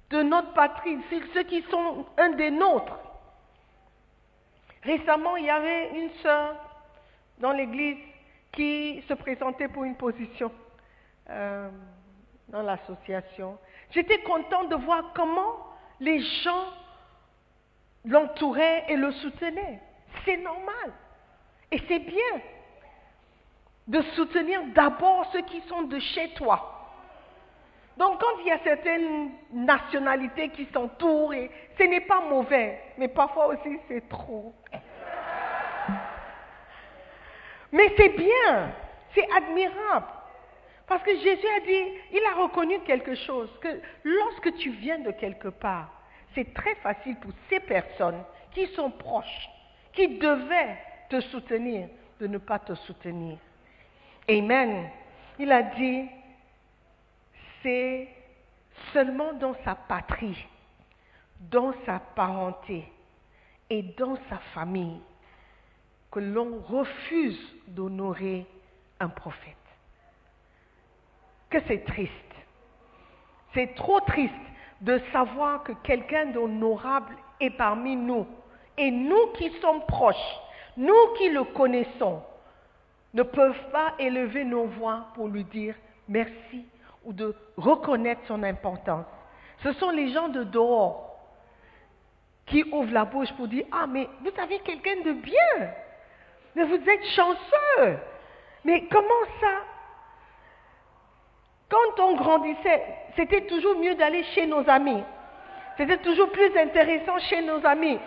de 0.09 0.23
notre 0.23 0.53
patrie, 0.53 0.97
ceux 1.35 1.43
qui 1.43 1.61
sont 1.69 2.07
un 2.17 2.29
des 2.31 2.49
nôtres. 2.49 2.97
Récemment, 4.83 5.35
il 5.37 5.45
y 5.45 5.49
avait 5.49 5.89
une 5.99 6.09
sœur 6.21 6.55
dans 7.39 7.51
l'église 7.51 7.97
qui 8.51 9.03
se 9.07 9.13
présentait 9.13 9.67
pour 9.67 9.83
une 9.83 9.95
position 9.95 10.51
euh, 11.29 11.69
dans 12.47 12.61
l'association. 12.61 13.57
J'étais 13.91 14.19
contente 14.19 14.69
de 14.69 14.75
voir 14.75 15.11
comment 15.13 15.67
les 15.99 16.19
gens 16.43 16.65
l'entouraient 18.05 18.85
et 18.87 18.95
le 18.95 19.11
soutenaient. 19.11 19.81
C'est 20.25 20.37
normal. 20.37 20.93
Et 21.71 21.79
c'est 21.87 21.99
bien 21.99 22.41
de 23.87 24.01
soutenir 24.15 24.61
d'abord 24.73 25.29
ceux 25.31 25.41
qui 25.41 25.61
sont 25.61 25.83
de 25.83 25.99
chez 25.99 26.29
toi. 26.35 26.75
Donc 27.97 28.21
quand 28.21 28.39
il 28.39 28.47
y 28.47 28.51
a 28.51 28.59
certaines 28.63 29.31
nationalités 29.51 30.49
qui 30.49 30.65
s'entourent, 30.73 31.33
ce 31.77 31.83
n'est 31.83 32.01
pas 32.01 32.21
mauvais, 32.21 32.79
mais 32.97 33.09
parfois 33.09 33.47
aussi 33.47 33.77
c'est 33.87 34.07
trop. 34.07 34.53
Mais 37.71 37.93
c'est 37.97 38.09
bien, 38.09 38.73
c'est 39.13 39.27
admirable. 39.31 40.07
Parce 40.87 41.03
que 41.03 41.15
Jésus 41.15 41.47
a 41.55 41.59
dit, 41.59 41.83
il 42.13 42.21
a 42.31 42.41
reconnu 42.41 42.79
quelque 42.79 43.13
chose, 43.13 43.49
que 43.61 43.79
lorsque 44.03 44.55
tu 44.55 44.71
viens 44.71 44.99
de 44.99 45.11
quelque 45.11 45.49
part, 45.49 45.91
c'est 46.33 46.53
très 46.53 46.75
facile 46.75 47.15
pour 47.17 47.31
ces 47.49 47.59
personnes 47.59 48.23
qui 48.53 48.65
sont 48.67 48.89
proches, 48.89 49.49
qui 49.93 50.17
devaient 50.17 50.77
te 51.09 51.21
soutenir, 51.21 51.89
de 52.19 52.27
ne 52.27 52.39
pas 52.39 52.59
te 52.59 52.73
soutenir. 52.73 53.37
Amen. 54.27 54.89
Il 55.37 55.51
a 55.51 55.61
dit, 55.61 56.07
c'est 57.61 58.07
seulement 58.93 59.33
dans 59.33 59.55
sa 59.63 59.75
patrie, 59.75 60.47
dans 61.39 61.73
sa 61.85 61.99
parenté 61.99 62.91
et 63.69 63.83
dans 63.83 64.15
sa 64.29 64.37
famille 64.53 64.99
que 66.11 66.19
l'on 66.19 66.59
refuse 66.67 67.39
d'honorer 67.67 68.45
un 68.99 69.09
prophète. 69.09 69.55
Que 71.49 71.59
c'est 71.67 71.85
triste. 71.85 72.13
C'est 73.53 73.75
trop 73.75 73.99
triste 74.01 74.33
de 74.81 74.99
savoir 75.11 75.63
que 75.63 75.73
quelqu'un 75.83 76.27
d'honorable 76.27 77.15
est 77.39 77.49
parmi 77.51 77.95
nous. 77.95 78.25
Et 78.77 78.91
nous 78.91 79.27
qui 79.33 79.51
sommes 79.59 79.85
proches, 79.85 80.15
nous 80.77 81.13
qui 81.17 81.29
le 81.29 81.43
connaissons, 81.43 82.21
ne 83.13 83.23
peuvent 83.23 83.71
pas 83.71 83.93
élever 83.99 84.45
nos 84.45 84.65
voix 84.65 85.07
pour 85.15 85.27
lui 85.27 85.43
dire 85.43 85.75
merci 86.07 86.65
ou 87.03 87.13
de 87.13 87.35
reconnaître 87.57 88.21
son 88.27 88.43
importance. 88.43 89.05
Ce 89.63 89.73
sont 89.73 89.89
les 89.89 90.11
gens 90.13 90.29
de 90.29 90.43
dehors 90.43 91.17
qui 92.45 92.63
ouvrent 92.71 92.93
la 92.93 93.05
bouche 93.05 93.31
pour 93.33 93.47
dire 93.47 93.65
Ah, 93.71 93.87
mais 93.87 94.07
vous 94.21 94.41
avez 94.41 94.59
quelqu'un 94.59 95.01
de 95.03 95.13
bien, 95.13 95.71
mais 96.59 96.65
vous 96.65 96.89
êtes 96.89 97.05
chanceux. 97.15 97.97
Mais 98.65 98.85
comment 98.91 99.25
ça? 99.39 99.51
Quand 101.69 102.03
on 102.03 102.15
grandissait, 102.17 102.83
c'était 103.15 103.45
toujours 103.45 103.77
mieux 103.77 103.95
d'aller 103.95 104.23
chez 104.35 104.45
nos 104.45 104.69
amis. 104.69 105.01
C'était 105.77 105.99
toujours 105.99 106.29
plus 106.31 106.55
intéressant 106.57 107.17
chez 107.19 107.41
nos 107.43 107.65
amis. 107.65 107.97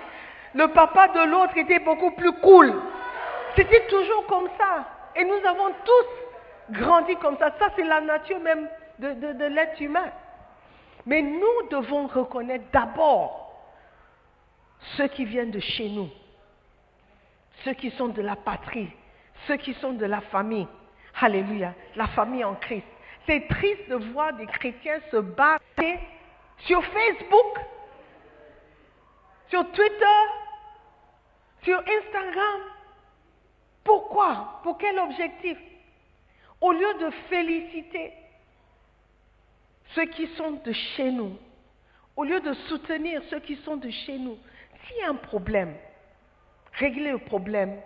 Le 0.52 0.68
papa 0.68 1.08
de 1.08 1.30
l'autre 1.30 1.56
était 1.56 1.78
beaucoup 1.78 2.10
plus 2.10 2.32
cool. 2.40 2.74
C'était 3.56 3.86
toujours 3.86 4.26
comme 4.26 4.48
ça. 4.58 4.84
Et 5.16 5.24
nous 5.24 5.46
avons 5.46 5.72
tous 5.84 6.74
grandi 6.78 7.16
comme 7.16 7.38
ça. 7.38 7.54
Ça, 7.58 7.68
c'est 7.74 7.84
la 7.84 8.02
nature 8.02 8.40
même 8.40 8.68
de, 8.98 9.32
de 9.32 9.44
l'être 9.46 9.80
humain. 9.80 10.10
Mais 11.06 11.22
nous 11.22 11.68
devons 11.70 12.06
reconnaître 12.06 12.64
d'abord 12.70 13.54
ceux 14.98 15.08
qui 15.08 15.24
viennent 15.24 15.50
de 15.52 15.60
chez 15.60 15.88
nous, 15.88 16.10
ceux 17.64 17.74
qui 17.74 17.90
sont 17.92 18.08
de 18.08 18.22
la 18.22 18.36
patrie, 18.36 18.90
ceux 19.46 19.56
qui 19.56 19.74
sont 19.74 19.92
de 19.92 20.06
la 20.06 20.20
famille. 20.20 20.66
Alléluia, 21.20 21.74
la 21.96 22.06
famille 22.08 22.44
en 22.44 22.54
Christ. 22.54 22.86
C'est 23.26 23.46
triste 23.48 23.88
de 23.88 23.96
voir 24.12 24.32
des 24.34 24.46
chrétiens 24.46 24.98
se 25.10 25.18
battre 25.18 25.64
sur 26.58 26.84
Facebook, 26.84 27.58
sur 29.48 29.70
Twitter, 29.72 30.20
sur 31.62 31.78
Instagram. 31.78 32.60
Pourquoi? 33.84 34.60
Pour 34.62 34.78
quel 34.78 34.98
objectif? 34.98 35.58
Au 36.60 36.72
lieu 36.72 36.94
de 37.00 37.10
féliciter 37.28 38.12
ceux 39.94 40.06
qui 40.06 40.26
sont 40.36 40.52
de 40.64 40.72
chez 40.72 41.10
nous, 41.10 41.36
au 42.16 42.24
lieu 42.24 42.40
de 42.40 42.54
soutenir 42.68 43.20
ceux 43.30 43.40
qui 43.40 43.56
sont 43.56 43.76
de 43.76 43.90
chez 43.90 44.18
nous, 44.18 44.38
s'il 44.86 44.96
y 44.98 45.02
a 45.02 45.10
un 45.10 45.16
problème, 45.16 45.74
réglez 46.74 47.12
le 47.12 47.18
problème 47.18 47.80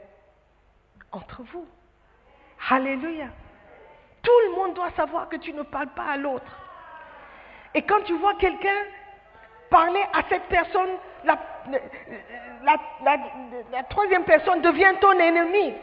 entre 1.13 1.43
vous. 1.53 1.67
Alléluia. 2.71 3.27
Tout 4.23 4.41
le 4.47 4.57
monde 4.57 4.75
doit 4.75 4.91
savoir 4.93 5.29
que 5.29 5.37
tu 5.37 5.53
ne 5.53 5.63
parles 5.63 5.93
pas 5.95 6.05
à 6.05 6.17
l'autre. 6.17 6.53
Et 7.75 7.83
quand 7.83 8.03
tu 8.05 8.17
vois 8.19 8.35
quelqu'un 8.35 8.85
parler 9.71 10.03
à 10.13 10.23
cette 10.29 10.45
personne, 10.45 10.91
la, 11.25 11.39
la, 13.73 13.83
troisième 13.85 14.25
personne 14.25 14.63
devient 14.63 14.95
ton 15.01 15.13
ennemi. 15.13 15.75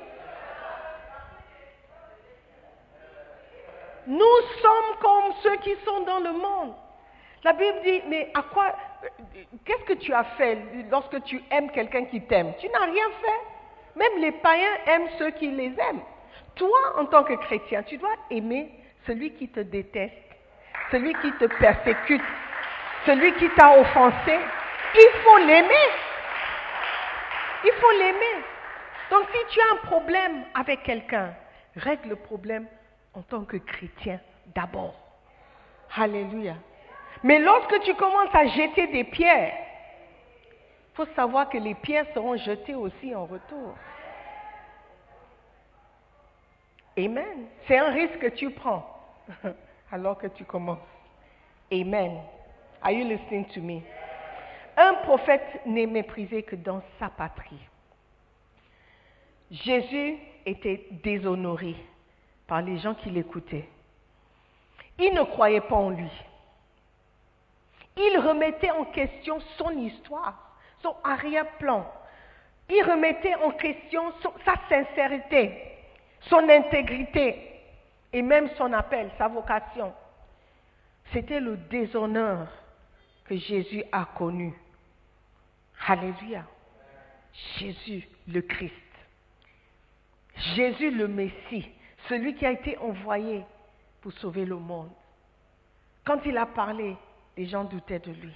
Nous 4.08 4.38
sommes 4.62 4.98
comme 5.00 5.34
ceux 5.44 5.56
qui 5.58 5.76
sont 5.86 6.02
dans 6.02 6.20
le 6.20 6.34
monde. 6.34 6.74
La 7.44 7.54
Bible 7.54 7.80
dit, 7.84 8.02
mais 8.08 8.32
à 8.34 8.42
quoi, 8.44 8.74
qu'est-ce 9.66 9.84
que 9.84 9.94
tu 9.94 10.14
as 10.14 10.24
fait 10.38 10.58
lorsque 10.90 11.22
tu 11.24 11.42
aimes 11.52 11.72
quelqu'un 11.72 12.06
qui 12.06 12.22
t'aime? 12.22 12.54
Tu 12.60 12.70
n'as 12.70 12.86
rien 12.86 13.06
fait. 13.22 14.00
Même 14.00 14.22
les 14.22 14.32
païens 14.32 14.76
aiment 14.88 15.10
ceux 15.20 15.32
qui 15.32 15.50
les 15.50 15.74
aiment. 15.78 16.02
Toi, 16.56 16.80
en 16.98 17.06
tant 17.06 17.24
que 17.24 17.34
chrétien, 17.34 17.84
tu 17.84 17.98
dois 17.98 18.16
aimer 18.30 18.72
celui 19.06 19.34
qui 19.34 19.50
te 19.50 19.60
déteste, 19.60 20.14
celui 20.92 21.14
qui 21.16 21.32
te 21.34 21.46
persécute, 21.46 22.22
celui 23.06 23.34
qui 23.34 23.50
t'a 23.50 23.78
offensé. 23.78 24.40
Il 24.96 25.10
faut 25.24 25.38
l'aimer. 25.40 25.90
Il 27.66 27.72
faut 27.74 27.92
l'aimer. 27.92 28.44
Donc 29.12 29.28
si 29.34 29.46
tu 29.50 29.60
as 29.60 29.74
un 29.74 29.88
problème 29.88 30.46
avec 30.56 30.84
quelqu'un, 30.84 31.34
règle 31.76 32.10
le 32.10 32.16
problème 32.16 32.68
en 33.14 33.22
tant 33.22 33.44
que 33.44 33.58
chrétien 33.58 34.20
d'abord. 34.56 34.96
Alléluia. 35.96 36.56
Mais 37.24 37.40
lorsque 37.40 37.80
tu 37.84 37.94
commences 37.96 38.34
à 38.34 38.46
jeter 38.48 38.88
des 38.88 39.06
pierres, 39.06 39.54
il 40.92 40.96
faut 40.96 41.06
savoir 41.16 41.50
que 41.50 41.58
les 41.58 41.74
pierres 41.74 42.06
seront 42.14 42.36
jetées 42.36 42.76
aussi 42.76 43.16
en 43.16 43.26
retour. 43.26 43.76
Amen. 46.98 47.48
C'est 47.66 47.78
un 47.78 47.90
risque 47.92 48.20
que 48.20 48.28
tu 48.28 48.52
prends 48.52 48.86
alors 49.92 50.18
que 50.18 50.28
tu 50.28 50.44
commences. 50.44 50.78
Amen. 51.72 52.20
Are 52.82 52.92
you 52.92 53.08
listening 53.08 53.46
to 53.54 53.62
me? 53.62 53.82
Un 54.76 54.96
prophète 55.06 55.62
n'est 55.66 55.88
méprisé 55.88 56.44
que 56.44 56.56
dans 56.56 56.82
sa 57.00 57.10
patrie. 57.10 57.68
Jésus 59.50 60.18
était 60.46 60.88
déshonoré 61.04 61.76
par 62.48 62.62
les 62.62 62.80
gens 62.80 62.96
qui 62.96 63.10
l'écoutaient. 63.10 63.70
Ils 65.00 65.14
ne 65.14 65.24
croyaient 65.24 65.62
pas 65.62 65.76
en 65.76 65.90
lui. 65.90 66.12
Ils 67.96 68.18
remettaient 68.18 68.72
en 68.72 68.86
question 68.86 69.40
son 69.58 69.72
histoire, 69.78 70.58
son 70.82 70.96
arrière-plan. 71.04 71.92
Ils 72.70 72.84
remettaient 72.84 73.36
en 73.36 73.52
question 73.52 74.14
sa 74.46 74.56
sincérité, 74.68 75.62
son 76.22 76.50
intégrité 76.50 77.62
et 78.12 78.22
même 78.22 78.50
son 78.58 78.72
appel, 78.74 79.12
sa 79.18 79.28
vocation. 79.28 79.94
C'était 81.12 81.40
le 81.40 81.58
déshonneur 81.58 82.48
que 83.26 83.36
Jésus 83.36 83.84
a 83.92 84.06
connu. 84.06 84.54
Alléluia. 85.88 86.46
Jésus 87.58 88.08
le 88.28 88.42
Christ. 88.42 88.74
Jésus 90.56 90.92
le 90.92 91.08
Messie, 91.08 91.70
celui 92.10 92.36
qui 92.36 92.46
a 92.46 92.52
été 92.52 92.78
envoyé 92.78 93.44
pour 94.02 94.12
sauver 94.14 94.46
le 94.46 94.56
monde. 94.56 94.92
Quand 96.06 96.20
il 96.26 96.38
a 96.38 96.46
parlé, 96.46 96.96
les 97.38 97.46
gens 97.48 97.64
doutaient 97.64 98.00
de 98.00 98.12
lui. 98.12 98.34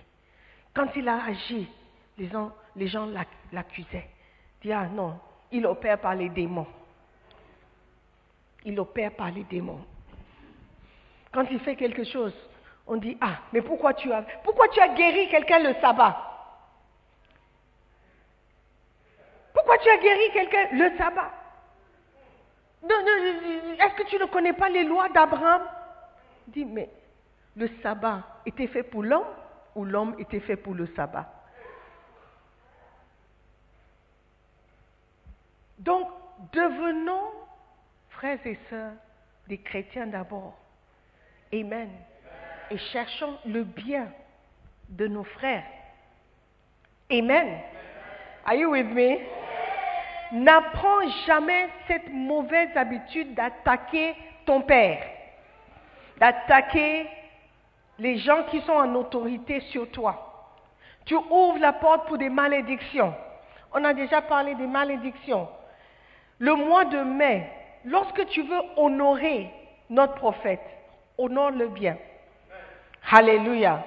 Quand 0.73 0.87
il 0.95 1.07
a 1.07 1.23
agi, 1.23 1.69
les 2.17 2.27
gens, 2.29 2.51
les 2.75 2.87
gens 2.87 3.07
l'accusaient. 3.51 4.09
Ah 4.71 4.87
non, 4.87 5.19
il 5.51 5.65
opère 5.65 5.99
par 5.99 6.15
les 6.15 6.29
démons. 6.29 6.67
Il 8.65 8.79
opère 8.79 9.11
par 9.11 9.31
les 9.31 9.43
démons. 9.43 9.81
Quand 11.31 11.45
il 11.49 11.59
fait 11.59 11.75
quelque 11.75 12.03
chose, 12.03 12.33
On 12.89 12.95
dit, 12.95 13.17
ah, 13.19 13.39
mais 13.51 13.61
pourquoi 13.61 13.93
tu 13.93 14.11
as, 14.13 14.21
pourquoi 14.43 14.69
tu 14.69 14.79
as 14.79 14.87
guéri 14.89 15.27
quelqu'un 15.27 15.59
le 15.59 15.73
sabbat? 15.81 16.15
Pourquoi 19.53 19.77
tu 19.79 19.89
as 19.89 19.97
guéri 19.97 20.31
quelqu'un 20.31 20.67
le 20.71 20.97
sabbat? 20.97 21.31
Est-ce 22.83 23.95
que 23.95 24.07
tu 24.07 24.17
ne 24.17 24.25
connais 24.25 24.53
pas 24.53 24.69
les 24.69 24.85
lois 24.85 25.09
d'Abraham? 25.09 25.63
Dit, 26.47 26.63
mais 26.63 26.89
le 27.57 27.69
sabbat 27.81 28.23
était 28.45 28.67
fait 28.67 28.83
pour 28.83 29.03
l'homme 29.03 29.27
ou 29.75 29.83
l'homme 29.83 30.15
était 30.19 30.39
fait 30.39 30.55
pour 30.55 30.75
le 30.75 30.87
sabbat? 30.95 31.27
Donc, 35.79 36.07
devenons, 36.53 37.31
frères 38.09 38.39
et 38.45 38.57
sœurs, 38.69 38.93
des 39.47 39.57
chrétiens 39.57 40.07
d'abord. 40.07 40.57
Amen. 41.53 41.89
Et 42.69 42.77
cherchons 42.77 43.37
le 43.45 43.63
bien 43.63 44.11
de 44.89 45.07
nos 45.07 45.23
frères. 45.23 45.65
Amen. 47.11 47.59
Are 48.45 48.55
you 48.55 48.71
with 48.71 48.87
me? 48.87 49.19
N'apprends 50.31 51.07
jamais 51.25 51.69
cette 51.87 52.11
mauvaise 52.11 52.75
habitude 52.75 53.33
d'attaquer 53.33 54.15
ton 54.45 54.61
père, 54.61 55.01
d'attaquer 56.19 57.07
les 57.99 58.17
gens 58.17 58.43
qui 58.43 58.61
sont 58.61 58.73
en 58.73 58.93
autorité 58.95 59.59
sur 59.71 59.89
toi. 59.91 60.23
Tu 61.05 61.15
ouvres 61.15 61.59
la 61.59 61.73
porte 61.73 62.07
pour 62.07 62.17
des 62.17 62.29
malédictions. 62.29 63.13
On 63.73 63.83
a 63.83 63.93
déjà 63.93 64.21
parlé 64.21 64.55
des 64.55 64.67
malédictions. 64.67 65.47
Le 66.39 66.53
mois 66.53 66.85
de 66.85 66.99
mai, 66.99 67.49
lorsque 67.85 68.25
tu 68.27 68.43
veux 68.43 68.61
honorer 68.75 69.49
notre 69.89 70.15
prophète, 70.15 70.61
honore-le 71.17 71.69
bien. 71.69 71.97
Alléluia. 73.09 73.83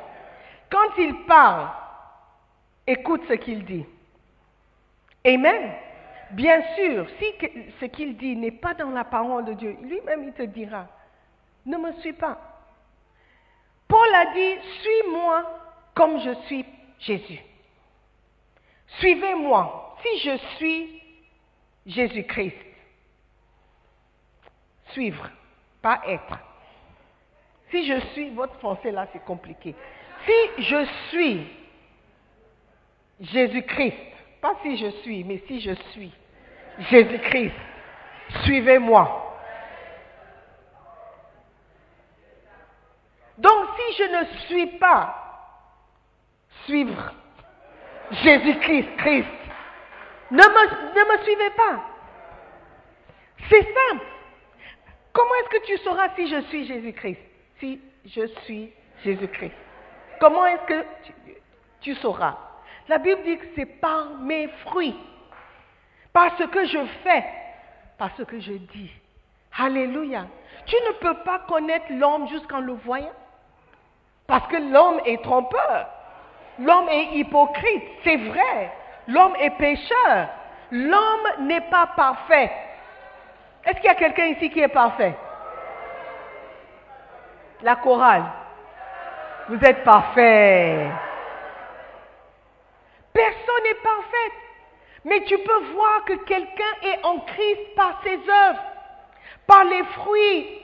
Quand 0.71 0.97
il 0.99 1.25
parle, 1.27 1.69
écoute 2.87 3.23
ce 3.29 3.35
qu'il 3.35 3.65
dit. 3.65 3.85
Amen. 5.27 5.73
Bien 6.31 6.63
sûr, 6.77 7.07
si 7.19 7.27
ce 7.81 7.85
qu'il 7.87 8.17
dit 8.17 8.37
n'est 8.37 8.51
pas 8.51 8.75
dans 8.75 8.91
la 8.91 9.05
parole 9.05 9.45
de 9.45 9.53
Dieu, 9.53 9.77
lui-même 9.83 10.25
il 10.25 10.33
te 10.33 10.43
dira, 10.43 10.87
ne 11.67 11.77
me 11.77 11.93
suis 12.01 12.13
pas. 12.13 12.39
Paul 13.91 14.15
a 14.15 14.27
dit, 14.27 14.55
suis-moi 14.83 15.45
comme 15.95 16.21
je 16.21 16.33
suis 16.47 16.65
Jésus. 17.01 17.41
Suivez-moi. 19.01 19.97
Si 20.03 20.19
je 20.21 20.37
suis 20.57 21.03
Jésus-Christ, 21.87 22.57
suivre, 24.93 25.29
pas 25.83 26.01
être. 26.07 26.39
Si 27.71 27.87
je 27.87 28.01
suis, 28.13 28.31
votre 28.31 28.55
français 28.61 28.93
là 28.93 29.09
c'est 29.13 29.25
compliqué. 29.25 29.75
Si 30.25 30.63
je 30.63 30.87
suis 31.09 31.47
Jésus-Christ, 33.21 33.97
pas 34.41 34.55
si 34.63 34.77
je 34.79 34.91
suis, 35.03 35.25
mais 35.25 35.43
si 35.47 35.61
je 35.61 35.75
suis 35.93 36.13
Jésus-Christ, 36.79 37.55
suivez-moi. 38.45 39.27
Donc 43.37 43.69
je 43.93 44.05
ne 44.05 44.25
suis 44.47 44.67
pas 44.79 45.17
suivre 46.65 47.13
Jésus-Christ, 48.11 48.89
Christ, 48.99 49.29
ne 50.31 50.37
me, 50.37 50.95
ne 50.95 51.13
me 51.19 51.25
suivez 51.25 51.51
pas. 51.51 51.85
C'est 53.49 53.63
simple. 53.63 54.05
Comment 55.13 55.35
est-ce 55.41 55.59
que 55.59 55.67
tu 55.67 55.77
sauras 55.79 56.09
si 56.15 56.29
je 56.29 56.41
suis 56.43 56.67
Jésus-Christ? 56.67 57.21
Si 57.59 57.81
je 58.05 58.27
suis 58.45 58.73
Jésus-Christ. 59.05 59.55
Comment 60.21 60.47
est-ce 60.47 60.65
que 60.67 60.87
tu, 61.05 61.13
tu 61.81 61.95
sauras? 61.97 62.37
La 62.89 62.99
Bible 62.99 63.23
dit 63.23 63.39
que 63.39 63.47
c'est 63.55 63.67
par 63.81 64.11
mes 64.21 64.49
fruits, 64.67 64.97
par 66.13 66.37
ce 66.37 66.45
que 66.45 66.67
je 66.67 66.85
fais, 67.05 67.25
par 67.99 68.11
ce 68.17 68.23
que 68.23 68.41
je 68.41 68.53
dis. 68.53 68.91
Alléluia. 69.59 70.27
Tu 70.67 70.77
ne 70.77 70.93
peux 71.01 71.23
pas 71.23 71.41
connaître 71.41 71.87
l'homme 71.91 72.29
jusqu'en 72.29 72.61
le 72.61 72.73
voyant. 72.73 73.13
Parce 74.31 74.47
que 74.47 74.59
l'homme 74.59 75.01
est 75.07 75.21
trompeur. 75.25 75.87
L'homme 76.61 76.89
est 76.89 77.17
hypocrite. 77.17 77.83
C'est 78.05 78.17
vrai. 78.17 78.73
L'homme 79.09 79.35
est 79.41 79.51
pécheur. 79.51 80.29
L'homme 80.71 81.47
n'est 81.49 81.63
pas 81.63 81.89
parfait. 81.97 82.53
Est-ce 83.65 83.75
qu'il 83.79 83.87
y 83.87 83.89
a 83.89 83.97
quelqu'un 83.97 84.27
ici 84.27 84.49
qui 84.51 84.61
est 84.61 84.69
parfait? 84.69 85.17
La 87.63 87.75
chorale. 87.75 88.23
Vous 89.49 89.59
êtes 89.65 89.83
parfait. 89.83 90.89
Personne 93.13 93.65
n'est 93.65 93.83
parfait. 93.83 94.33
Mais 95.07 95.25
tu 95.25 95.39
peux 95.39 95.61
voir 95.75 96.05
que 96.05 96.15
quelqu'un 96.25 96.75
est 96.85 97.05
en 97.05 97.19
Christ 97.19 97.75
par 97.75 98.01
ses 98.05 98.17
œuvres, 98.17 98.63
par 99.49 99.65
les 99.65 99.83
fruits. 99.83 100.63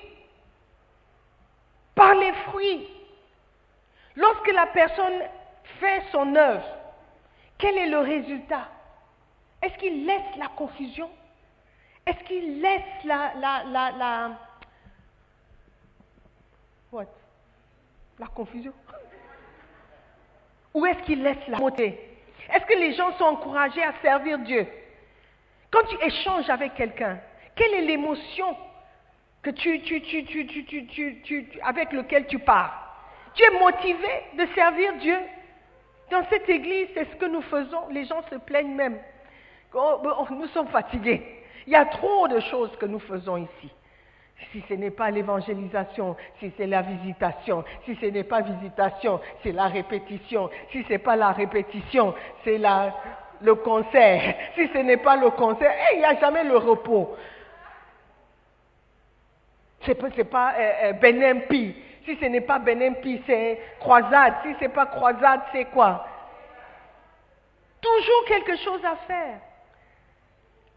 Par 1.96 2.14
les 2.14 2.32
fruits. 2.48 2.88
Lorsque 4.16 4.50
la 4.52 4.66
personne 4.66 5.20
fait 5.78 6.02
son 6.10 6.34
œuvre, 6.34 6.66
quel 7.58 7.76
est 7.76 7.88
le 7.88 7.98
résultat? 7.98 8.68
Est-ce 9.62 9.76
qu'il 9.78 10.06
laisse 10.06 10.36
la 10.38 10.48
confusion? 10.48 11.10
Est-ce 12.06 12.22
qu'il 12.24 12.60
laisse 12.60 13.04
la, 13.04 13.32
la, 13.34 13.64
la, 13.64 13.90
la, 13.92 14.30
What? 16.92 17.06
la 18.18 18.26
confusion? 18.28 18.72
Ou 20.72 20.86
est-ce 20.86 21.02
qu'il 21.04 21.22
laisse 21.22 21.48
la 21.48 21.58
montée? 21.58 22.18
Est-ce 22.52 22.64
que 22.64 22.78
les 22.78 22.94
gens 22.94 23.12
sont 23.18 23.24
encouragés 23.24 23.82
à 23.82 23.92
servir 24.02 24.38
Dieu? 24.40 24.66
Quand 25.70 25.82
tu 25.88 25.96
échanges 26.04 26.48
avec 26.48 26.74
quelqu'un, 26.74 27.18
quelle 27.54 27.74
est 27.74 27.82
l'émotion 27.82 28.56
que 29.42 29.50
tu, 29.50 29.82
tu, 29.82 30.02
tu, 30.02 31.60
avec 31.62 31.92
laquelle 31.92 32.26
tu 32.26 32.38
pars? 32.38 32.85
Tu 33.36 33.42
es 33.44 33.58
motivé 33.58 34.08
de 34.38 34.46
servir 34.54 34.94
Dieu. 34.94 35.18
Dans 36.10 36.24
cette 36.30 36.48
église, 36.48 36.88
c'est 36.94 37.08
ce 37.10 37.16
que 37.16 37.26
nous 37.26 37.42
faisons. 37.42 37.88
Les 37.90 38.04
gens 38.06 38.22
se 38.30 38.36
plaignent 38.36 38.74
même. 38.74 38.98
Oh, 39.74 40.00
oh, 40.04 40.26
nous 40.30 40.46
sommes 40.48 40.68
fatigués. 40.68 41.22
Il 41.66 41.72
y 41.72 41.76
a 41.76 41.84
trop 41.84 42.28
de 42.28 42.40
choses 42.40 42.74
que 42.78 42.86
nous 42.86 43.00
faisons 43.00 43.36
ici. 43.36 43.70
Si 44.52 44.62
ce 44.68 44.74
n'est 44.74 44.90
pas 44.90 45.10
l'évangélisation, 45.10 46.16
si 46.38 46.52
c'est 46.56 46.66
la 46.66 46.82
visitation, 46.82 47.64
si 47.84 47.96
ce 47.96 48.06
n'est 48.06 48.24
pas 48.24 48.42
visitation, 48.42 49.20
c'est 49.42 49.52
la 49.52 49.66
répétition, 49.66 50.50
si 50.70 50.82
ce 50.84 50.90
n'est 50.90 50.98
pas 50.98 51.16
la 51.16 51.32
répétition, 51.32 52.14
c'est 52.44 52.60
le 53.40 53.54
concert, 53.54 54.34
si 54.54 54.68
ce 54.68 54.78
n'est 54.78 54.98
pas 54.98 55.16
le 55.16 55.30
concert, 55.30 55.72
eh, 55.72 55.96
il 55.96 55.98
n'y 56.00 56.04
a 56.04 56.18
jamais 56.20 56.44
le 56.44 56.56
repos. 56.56 57.16
Ce 59.82 59.92
n'est 59.92 60.24
pas, 60.24 60.54
euh, 60.58 60.72
euh, 60.84 60.92
Benempi, 60.94 61.74
si 62.06 62.16
ce 62.16 62.24
n'est 62.24 62.40
pas 62.40 62.60
Benempi, 62.60 63.20
c'est 63.26 63.60
croisade. 63.80 64.34
Si 64.44 64.54
ce 64.54 64.60
n'est 64.60 64.68
pas 64.68 64.86
croisade, 64.86 65.40
c'est 65.52 65.66
quoi? 65.66 66.06
Toujours 67.80 68.24
quelque 68.26 68.56
chose 68.56 68.82
à 68.84 68.96
faire. 69.08 69.40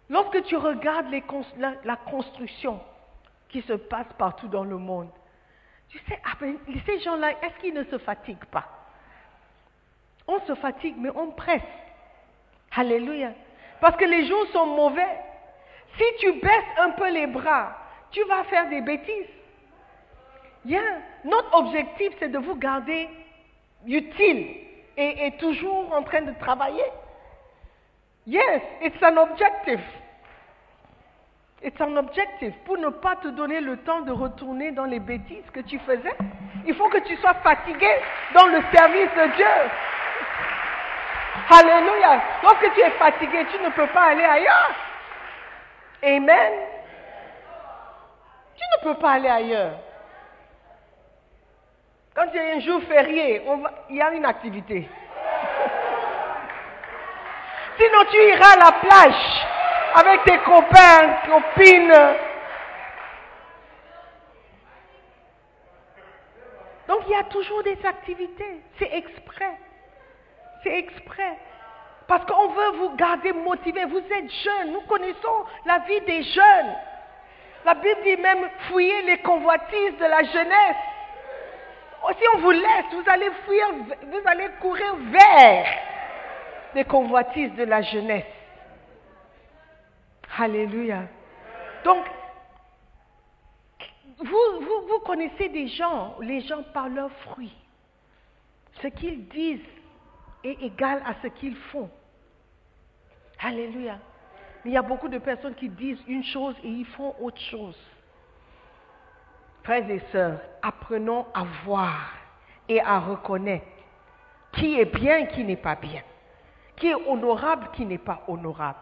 Lorsque 0.10 0.44
tu 0.44 0.58
regardes 0.58 1.14
la, 1.86 1.96
construction 1.96 2.82
qui 3.48 3.62
se 3.62 3.74
passe 3.74 4.08
partout 4.18 4.48
dans 4.48 4.64
le 4.64 4.78
monde, 4.78 5.10
tu 5.90 6.00
sais, 6.00 6.20
ah 6.26 6.36
ben, 6.42 6.58
ces 6.86 7.00
gens-là, 7.00 7.32
est-ce 7.44 7.60
qu'ils 7.62 7.76
ne 7.76 7.84
se 7.84 8.00
fatiguent 8.00 8.46
pas? 8.46 8.66
On 10.28 10.40
se 10.46 10.56
fatigue, 10.56 10.96
mais 10.98 11.10
on 11.16 11.32
presse. 11.32 11.62
Alléluia. 12.76 13.32
Parce 13.82 13.96
que 13.98 14.06
les 14.06 14.28
jours 14.28 14.46
sont 14.52 14.66
mauvais. 14.66 15.20
Si 15.98 16.04
tu 16.20 16.34
baisses 16.34 16.78
un 16.78 16.92
peu 16.92 17.10
les 17.12 17.28
bras, 17.28 17.76
tu 18.12 18.24
vas 18.26 18.44
faire 18.46 18.68
des 18.70 18.82
bêtises. 18.82 19.39
Yeah. 20.66 21.02
Notre 21.24 21.54
objectif, 21.58 22.14
c'est 22.20 22.30
de 22.30 22.38
vous 22.38 22.56
garder 22.56 23.10
utile 23.86 24.56
et, 24.98 25.32
toujours 25.40 25.94
en 25.94 26.04
train 26.04 26.22
de 26.22 26.34
travailler. 26.40 26.84
Yes, 28.28 28.62
it's 28.82 29.02
an 29.02 29.18
objective. 29.18 29.82
It's 31.64 31.80
an 31.82 31.96
objective. 31.98 32.54
Pour 32.66 32.78
ne 32.78 32.90
pas 32.90 33.16
te 33.18 33.30
donner 33.30 33.60
le 33.60 33.78
temps 33.78 34.02
de 34.02 34.12
retourner 34.12 34.72
dans 34.72 34.86
les 34.86 35.00
bêtises 35.00 35.50
que 35.54 35.62
tu 35.62 35.80
faisais, 35.80 36.16
il 36.66 36.74
faut 36.76 36.90
que 36.90 37.00
tu 37.00 37.16
sois 37.18 37.34
fatigué 37.36 37.90
dans 38.34 38.46
le 38.48 38.62
service 38.74 39.10
de 39.16 39.36
Dieu. 39.36 39.72
Alléluia. 41.50 42.22
Lorsque 42.44 42.74
tu 42.74 42.82
es 42.82 42.92
fatigué, 42.92 43.46
tu 43.52 43.62
ne 43.62 43.70
peux 43.70 43.88
pas 43.88 44.04
aller 44.04 44.24
ailleurs. 44.24 44.76
Amen. 46.04 46.54
Tu 48.56 48.64
ne 48.78 48.84
peux 48.84 49.00
pas 49.00 49.12
aller 49.14 49.30
ailleurs. 49.30 49.74
Quand 52.20 52.26
il 52.34 52.36
y 52.36 52.40
a 52.40 52.56
un 52.56 52.60
jour 52.60 52.82
férié, 52.84 53.42
il 53.90 53.96
y 53.96 54.02
a 54.02 54.12
une 54.12 54.26
activité. 54.26 54.90
Sinon, 57.80 58.06
tu 58.12 58.18
iras 58.18 58.56
à 58.56 58.58
la 58.58 58.72
plage 58.74 59.48
avec 59.96 60.26
tes 60.26 60.38
copains, 60.40 61.16
copines. 61.28 61.94
Donc 66.90 67.04
il 67.08 67.12
y 67.12 67.16
a 67.16 67.24
toujours 67.24 67.64
des 67.64 67.78
activités. 67.86 68.64
C'est 68.78 68.94
exprès. 68.98 69.58
C'est 70.64 70.78
exprès. 70.78 71.38
Parce 72.06 72.26
qu'on 72.26 72.50
veut 72.50 72.72
vous 72.80 72.96
garder 72.98 73.32
motivé. 73.32 73.86
Vous 73.86 74.00
êtes 74.00 74.30
jeunes. 74.44 74.74
Nous 74.74 74.82
connaissons 74.82 75.46
la 75.66 75.80
vie 75.88 76.02
des 76.02 76.24
jeunes. 76.24 76.76
La 77.64 77.76
Bible 77.76 78.02
dit 78.04 78.18
même 78.18 78.50
fouiller 78.68 79.04
les 79.04 79.20
convoitises 79.20 79.98
de 79.98 80.06
la 80.06 80.24
jeunesse. 80.24 80.99
Oh, 82.04 82.12
Si 82.18 82.24
on 82.36 82.40
vous 82.40 82.52
laisse, 82.52 82.86
vous 82.94 83.04
allez 83.08 83.30
fuir, 83.46 83.66
vous 84.04 84.22
allez 84.26 84.50
courir 84.62 84.96
vers 85.12 85.66
les 86.76 86.86
convoitises 86.86 87.54
de 87.56 87.64
la 87.64 87.82
jeunesse. 87.82 88.26
Alléluia. 90.38 91.04
Donc, 91.84 92.06
vous, 94.20 94.60
vous, 94.62 94.88
vous 94.88 95.00
connaissez 95.06 95.50
des 95.50 95.68
gens, 95.68 96.16
les 96.22 96.42
gens 96.42 96.64
par 96.74 96.90
leurs 96.90 97.12
fruits. 97.12 97.56
Ce 98.82 98.88
qu'ils 98.88 99.28
disent 99.28 99.60
est 100.44 100.62
égal 100.62 101.02
à 101.06 101.16
ce 101.22 101.28
qu'ils 101.28 101.56
font. 101.56 101.90
Alléluia. 103.42 103.98
Mais 104.64 104.72
il 104.72 104.74
y 104.74 104.78
a 104.78 104.82
beaucoup 104.82 105.08
de 105.08 105.18
personnes 105.18 105.56
qui 105.56 105.70
disent 105.70 106.02
une 106.08 106.24
chose 106.24 106.56
et 106.64 106.68
ils 106.68 106.86
font 106.86 107.16
autre 107.20 107.40
chose. 107.40 107.78
Frères 109.70 109.92
et 109.92 110.02
sœurs, 110.12 110.40
apprenons 110.64 111.28
à 111.32 111.44
voir 111.64 112.12
et 112.68 112.82
à 112.82 112.98
reconnaître 112.98 113.68
qui 114.54 114.80
est 114.80 114.86
bien, 114.86 115.28
qui 115.28 115.44
n'est 115.44 115.58
pas 115.58 115.76
bien, 115.76 116.02
qui 116.76 116.88
est 116.88 116.96
honorable, 116.96 117.70
qui 117.74 117.86
n'est 117.86 118.00
pas 118.00 118.24
honorable. 118.28 118.80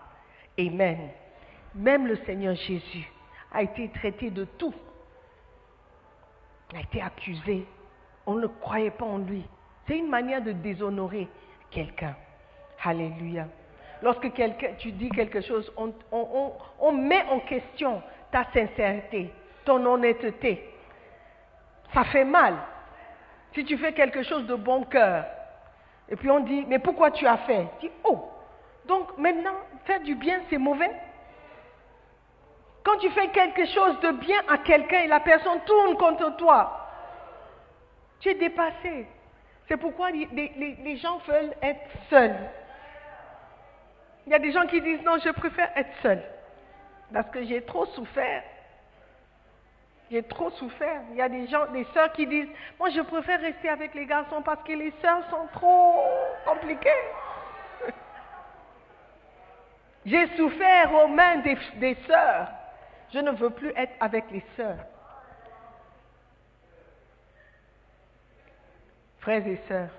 Amen. 0.58 1.10
Même 1.76 2.08
le 2.08 2.16
Seigneur 2.26 2.56
Jésus 2.56 3.06
a 3.52 3.64
été 3.64 3.90
traité 3.90 4.30
de 4.30 4.46
tout. 4.46 4.74
Il 6.72 6.78
a 6.78 6.82
été 6.84 7.02
accusé. 7.02 7.66
On 8.26 8.36
ne 8.36 8.48
croyait 8.48 8.92
pas 8.92 9.04
en 9.04 9.18
lui. 9.18 9.44
C'est 9.90 9.98
une 9.98 10.10
manière 10.10 10.42
de 10.42 10.54
déshonorer 10.54 11.28
quelqu'un. 11.70 12.16
Alléluia. 12.82 13.46
Lorsque 14.02 14.32
quelqu'un, 14.32 14.70
tu 14.78 14.94
dis 14.94 15.10
quelque 15.10 15.42
chose, 15.42 15.70
on, 15.76 16.92
met 16.94 17.26
en 17.30 17.42
question 17.42 18.02
ta 18.32 18.46
sincérité, 18.54 19.34
ton 19.66 19.86
honnêteté. 19.86 20.76
Ça 21.94 22.04
fait 22.06 22.24
mal. 22.26 22.56
Si 23.54 23.64
tu 23.66 23.78
fais 23.78 23.94
quelque 23.94 24.24
chose 24.24 24.46
de 24.46 24.56
bon 24.56 24.84
cœur, 24.84 25.26
et 26.10 26.16
puis 26.16 26.30
on 26.30 26.42
dit, 26.42 26.66
mais 26.68 26.80
pourquoi 26.80 27.12
tu 27.12 27.26
as 27.26 27.38
fait 27.38 27.68
Tu 27.80 27.88
dis, 27.88 27.94
oh, 28.04 28.30
donc 28.86 29.18
maintenant, 29.18 29.56
faire 29.86 30.00
du 30.02 30.16
bien, 30.16 30.40
c'est 30.50 30.58
mauvais 30.58 30.92
Quand 32.84 32.98
tu 33.00 33.10
fais 33.12 33.28
quelque 33.30 33.66
chose 33.66 34.00
de 34.02 34.12
bien 34.12 34.40
à 34.50 34.58
quelqu'un 34.60 35.00
et 35.02 35.08
la 35.08 35.20
personne 35.20 35.60
tourne 35.66 35.98
contre 35.98 36.36
toi, 36.38 36.88
tu 38.20 38.30
es 38.30 38.36
dépassé. 38.36 39.08
C'est 39.68 39.78
pourquoi 39.78 40.12
les, 40.12 40.28
les- 40.32 40.98
gens 40.98 41.18
veulent 41.28 41.54
être 41.62 41.82
seuls. 42.10 42.36
Il 44.26 44.32
y 44.32 44.36
a 44.36 44.40
des 44.40 44.52
gens 44.52 44.66
qui 44.66 44.80
disent, 44.82 45.02
non, 45.04 45.18
je 45.24 45.30
préfère 45.32 45.70
être 45.76 45.92
seul. 46.02 46.22
Parce 47.14 47.30
que 47.30 47.44
j'ai 47.44 47.62
trop 47.64 47.86
souffert. 47.88 48.44
J'ai 50.10 50.24
trop 50.24 50.50
souffert. 50.52 51.02
Il 51.12 51.18
y 51.18 51.22
a 51.22 51.28
des 51.28 51.48
gens, 51.48 51.68
des 51.72 51.86
sœurs 51.94 52.14
qui 52.14 52.26
disent, 52.26 52.48
moi 52.80 52.90
je 52.90 53.02
préfère 53.02 53.42
rester 53.42 53.68
avec 53.70 53.94
les 53.94 54.06
garçons 54.06 54.42
parce 54.42 54.64
que 54.64 54.72
les 54.72 54.94
sœurs 55.02 55.30
sont 55.30 55.48
trop 55.54 56.02
compliquées. 56.46 56.90
J'ai 60.06 60.28
souffert 60.38 60.94
aux 60.94 61.08
mains 61.08 61.38
des, 61.38 61.58
des 61.76 61.96
sœurs. 62.08 62.48
Je 63.14 63.20
ne 63.20 63.32
veux 63.32 63.50
plus 63.50 63.74
être 63.76 63.94
avec 64.00 64.32
les 64.32 64.46
sœurs. 64.56 64.80
Frères 69.20 69.46
et 69.46 69.62
sœurs, 69.68 69.90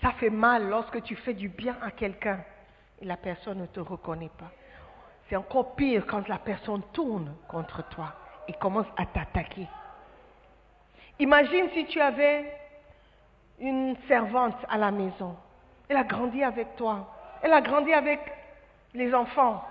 ça 0.00 0.12
fait 0.12 0.30
mal 0.30 0.66
lorsque 0.66 1.02
tu 1.02 1.14
fais 1.14 1.34
du 1.34 1.50
bien 1.50 1.76
à 1.82 1.90
quelqu'un 1.90 2.40
et 3.00 3.04
la 3.04 3.18
personne 3.18 3.58
ne 3.58 3.66
te 3.66 3.80
reconnaît 3.80 4.30
pas. 4.38 4.50
C'est 5.28 5.36
encore 5.36 5.74
pire 5.74 6.06
quand 6.06 6.26
la 6.26 6.38
personne 6.38 6.82
tourne 6.94 7.34
contre 7.48 7.86
toi 7.90 8.14
et 8.48 8.52
commence 8.54 8.86
à 8.96 9.06
t'attaquer. 9.06 9.66
Imagine 11.18 11.68
si 11.74 11.84
tu 11.86 12.00
avais 12.00 12.44
une 13.60 13.96
servante 14.06 14.56
à 14.68 14.78
la 14.78 14.90
maison. 14.90 15.36
Elle 15.88 15.96
a 15.96 16.04
grandi 16.04 16.42
avec 16.42 16.76
toi. 16.76 17.06
Elle 17.42 17.52
a 17.52 17.60
grandi 17.60 17.92
avec 17.92 18.20
les 18.94 19.14
enfants. 19.14 19.64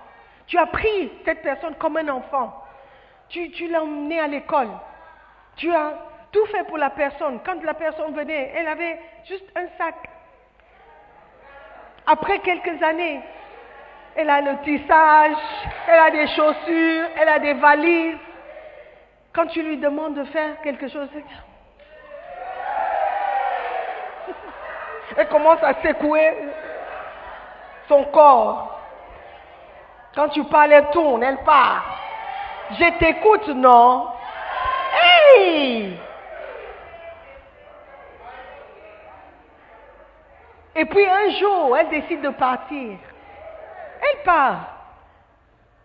Tu 0.46 0.58
as 0.58 0.66
pris 0.68 1.12
cette 1.26 1.42
personne 1.42 1.76
comme 1.76 1.98
un 1.98 2.08
enfant. 2.10 2.64
Tu 3.30 3.68
l'as 3.68 3.84
emmenée 3.84 4.20
à 4.20 4.28
l'école. 4.28 4.70
Tu 5.58 5.74
as 5.74 5.94
tout 6.32 6.46
fait 6.48 6.64
pour 6.66 6.78
la 6.78 6.90
personne. 6.90 7.40
Quand 7.46 7.62
la 7.64 7.74
personne 7.74 8.14
venait, 8.14 8.54
elle 8.56 8.68
avait 8.68 9.00
juste 9.26 9.46
un 9.56 9.68
sac. 9.78 9.96
Après 12.06 12.40
quelques 12.40 12.82
années, 12.82 13.22
elle 14.16 14.30
a 14.30 14.42
le 14.42 14.58
tissage, 14.64 15.38
elle 15.88 16.00
a 16.00 16.12
des 16.12 16.28
chaussures, 16.28 17.06
elle 17.18 17.30
a 17.30 17.40
des 17.40 17.54
valises. 17.54 18.18
Quand 19.38 19.46
tu 19.46 19.62
lui 19.62 19.78
demandes 19.78 20.16
de 20.16 20.24
faire 20.24 20.60
quelque 20.64 20.88
chose, 20.88 21.08
elle- 25.16 25.28
commence 25.28 25.62
à 25.62 25.76
secouer 25.76 26.34
son 27.88 28.04
corps. 28.06 28.82
Quand 30.16 30.30
tu 30.30 30.44
parles, 30.46 30.72
elle 30.72 30.90
tourne, 30.90 31.22
elle 31.22 31.38
part. 31.44 32.00
Je 32.72 32.98
t'écoute, 32.98 33.48
non? 33.50 34.08
Hey 35.36 36.00
Et 40.76 40.86
puis 40.86 41.06
un 41.06 41.30
jour, 41.38 41.78
elle 41.78 41.90
décide 41.90 42.22
de 42.22 42.30
partir. 42.30 42.98
Elle 44.02 44.24
part. 44.26 44.77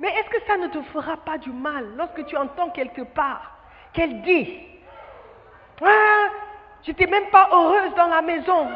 Mais 0.01 0.09
est-ce 0.09 0.31
que 0.31 0.47
ça 0.47 0.57
ne 0.57 0.69
te 0.69 0.83
fera 0.93 1.17
pas 1.19 1.39
du 1.39 1.51
mal 1.51 1.87
lorsque 1.97 2.25
tu 2.27 2.37
entends 2.37 2.71
quelque 2.71 3.03
part 3.03 3.57
qu'elle 3.93 4.23
dit 4.23 4.61
Ah, 5.85 6.29
j'étais 6.83 7.07
même 7.07 7.27
pas 7.31 7.49
heureuse 7.53 7.95
dans 7.95 8.09
la 8.09 8.23
maison. 8.23 8.69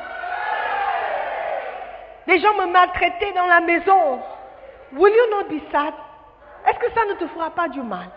Les 2.27 2.39
gens 2.41 2.55
me 2.55 2.67
maltraitaient 2.73 3.33
dans 3.33 3.47
la 3.47 3.61
maison. 3.61 4.21
Will 4.93 5.13
you 5.15 5.31
not 5.31 5.45
be 5.49 5.61
sad? 5.71 5.95
Est-ce 6.67 6.79
que 6.79 6.93
ça 6.93 7.05
ne 7.07 7.15
te 7.15 7.27
fera 7.29 7.51
pas 7.51 7.69
du 7.69 7.81
mal? 7.81 8.09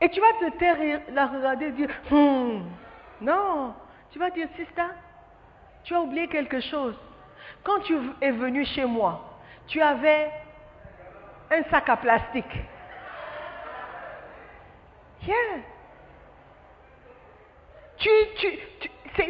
Et 0.00 0.08
tu 0.08 0.20
vas 0.20 0.32
te 0.40 0.56
taire 0.58 0.80
et 0.80 1.00
la 1.12 1.26
regarder 1.26 1.66
et 1.66 1.70
dire, 1.72 1.90
Hmm, 2.10 2.62
non. 3.20 3.74
Tu 4.10 4.18
vas 4.18 4.30
dire, 4.30 4.48
sister, 4.56 4.82
tu 5.84 5.94
as 5.94 6.00
oublié 6.00 6.26
quelque 6.26 6.60
chose. 6.60 6.96
Quand 7.62 7.80
tu 7.80 7.96
es 8.20 8.32
venu 8.32 8.64
chez 8.64 8.84
moi, 8.84 9.38
tu 9.68 9.80
avais 9.80 10.30
un 11.52 11.62
sac 11.70 11.88
à 11.88 11.96
plastique. 11.96 12.58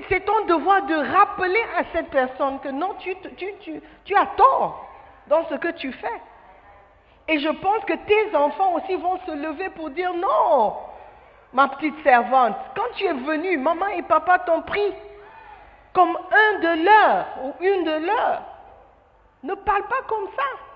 C'est, 0.08 0.24
ton 0.24 0.44
devoir 0.46 0.86
de 0.86 0.94
rappeler 0.94 1.62
à 1.76 1.84
cette 1.92 2.10
personne 2.10 2.60
que 2.60 2.68
non, 2.68 2.94
tu 4.04 4.16
as 4.16 4.26
tort 4.36 4.86
dans 5.26 5.46
ce 5.48 5.56
que 5.56 5.68
tu 5.72 5.92
fais. 5.92 6.20
Et 7.28 7.38
je 7.38 7.48
pense 7.48 7.84
que 7.84 7.92
tes 7.92 8.36
enfants 8.36 8.74
aussi 8.74 8.94
vont 8.96 9.18
se 9.26 9.32
lever 9.32 9.68
pour 9.70 9.90
dire 9.90 10.14
non, 10.14 10.76
ma 11.52 11.68
petite 11.68 12.02
servante, 12.02 12.56
quand 12.74 12.94
tu 12.96 13.04
es 13.04 13.12
venue, 13.12 13.58
maman 13.58 13.88
et 13.88 14.02
papa 14.02 14.38
t'ont 14.40 14.62
pris 14.62 14.94
comme 15.92 16.16
un 16.16 16.58
de 16.60 16.84
leurs 16.84 17.26
ou 17.44 17.54
une 17.60 17.84
de 17.84 18.06
leurs. 18.06 18.42
Ne 19.42 19.54
parle 19.54 19.86
pas 19.88 20.02
comme 20.08 20.28
ça. 20.36 20.71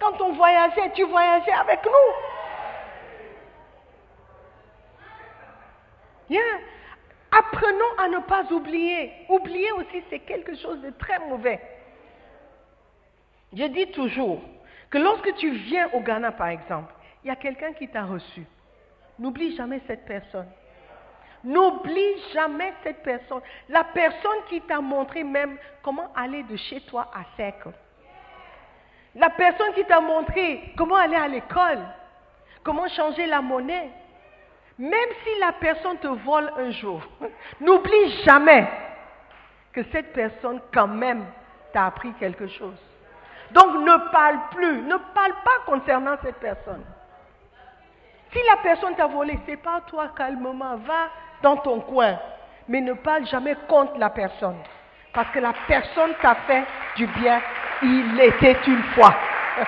Quand 0.00 0.20
on 0.20 0.32
voyageait, 0.32 0.92
tu 0.94 1.04
voyageais 1.04 1.52
avec 1.52 1.84
nous. 1.84 2.14
Bien. 6.28 6.42
Apprenons 7.30 7.98
à 7.98 8.08
ne 8.08 8.18
pas 8.20 8.44
oublier. 8.52 9.12
Oublier 9.28 9.72
aussi, 9.72 10.02
c'est 10.10 10.20
quelque 10.20 10.54
chose 10.56 10.80
de 10.80 10.90
très 10.90 11.18
mauvais. 11.20 11.60
Je 13.52 13.64
dis 13.64 13.90
toujours 13.90 14.40
que 14.90 14.98
lorsque 14.98 15.34
tu 15.36 15.50
viens 15.50 15.88
au 15.92 16.00
Ghana, 16.00 16.32
par 16.32 16.48
exemple, 16.48 16.94
il 17.24 17.28
y 17.28 17.30
a 17.30 17.36
quelqu'un 17.36 17.72
qui 17.72 17.88
t'a 17.88 18.04
reçu. 18.04 18.46
N'oublie 19.18 19.56
jamais 19.56 19.80
cette 19.86 20.04
personne. 20.04 20.48
N'oublie 21.44 22.22
jamais 22.32 22.72
cette 22.82 23.02
personne. 23.02 23.40
La 23.68 23.84
personne 23.84 24.44
qui 24.48 24.60
t'a 24.62 24.80
montré 24.80 25.24
même 25.24 25.58
comment 25.82 26.12
aller 26.14 26.42
de 26.44 26.56
chez 26.56 26.80
toi 26.82 27.10
à 27.14 27.24
sec. 27.36 27.56
La 29.16 29.30
personne 29.30 29.72
qui 29.74 29.84
t'a 29.84 30.00
montré 30.00 30.72
comment 30.76 30.96
aller 30.96 31.16
à 31.16 31.26
l'école, 31.26 31.80
comment 32.62 32.86
changer 32.88 33.26
la 33.26 33.40
monnaie. 33.40 33.90
Même 34.78 35.10
si 35.24 35.40
la 35.40 35.52
personne 35.52 35.96
te 35.98 36.06
vole 36.06 36.52
un 36.58 36.70
jour, 36.70 37.00
n'oublie 37.60 38.22
jamais 38.24 38.68
que 39.72 39.82
cette 39.90 40.12
personne 40.12 40.60
quand 40.72 40.86
même 40.86 41.24
t'a 41.72 41.86
appris 41.86 42.12
quelque 42.14 42.46
chose. 42.46 42.76
Donc 43.52 43.74
ne 43.74 44.10
parle 44.10 44.38
plus, 44.50 44.82
ne 44.82 44.96
parle 45.14 45.32
pas 45.44 45.64
concernant 45.64 46.16
cette 46.22 46.36
personne. 46.36 46.84
Si 48.32 48.38
la 48.50 48.56
personne 48.58 48.94
t'a 48.96 49.06
volé, 49.06 49.38
c'est 49.46 49.56
pas 49.56 49.80
toi 49.86 50.10
calmement, 50.14 50.76
va 50.76 51.08
dans 51.42 51.56
ton 51.56 51.80
coin. 51.80 52.18
Mais 52.68 52.80
ne 52.80 52.92
parle 52.92 53.26
jamais 53.26 53.56
contre 53.68 53.98
la 53.98 54.10
personne. 54.10 54.58
Parce 55.14 55.30
que 55.30 55.38
la 55.38 55.54
personne 55.66 56.12
t'a 56.20 56.34
fait 56.34 56.64
du 56.96 57.06
bien, 57.06 57.40
il 57.82 58.20
était 58.20 58.56
une 58.66 58.82
fois. 58.94 59.14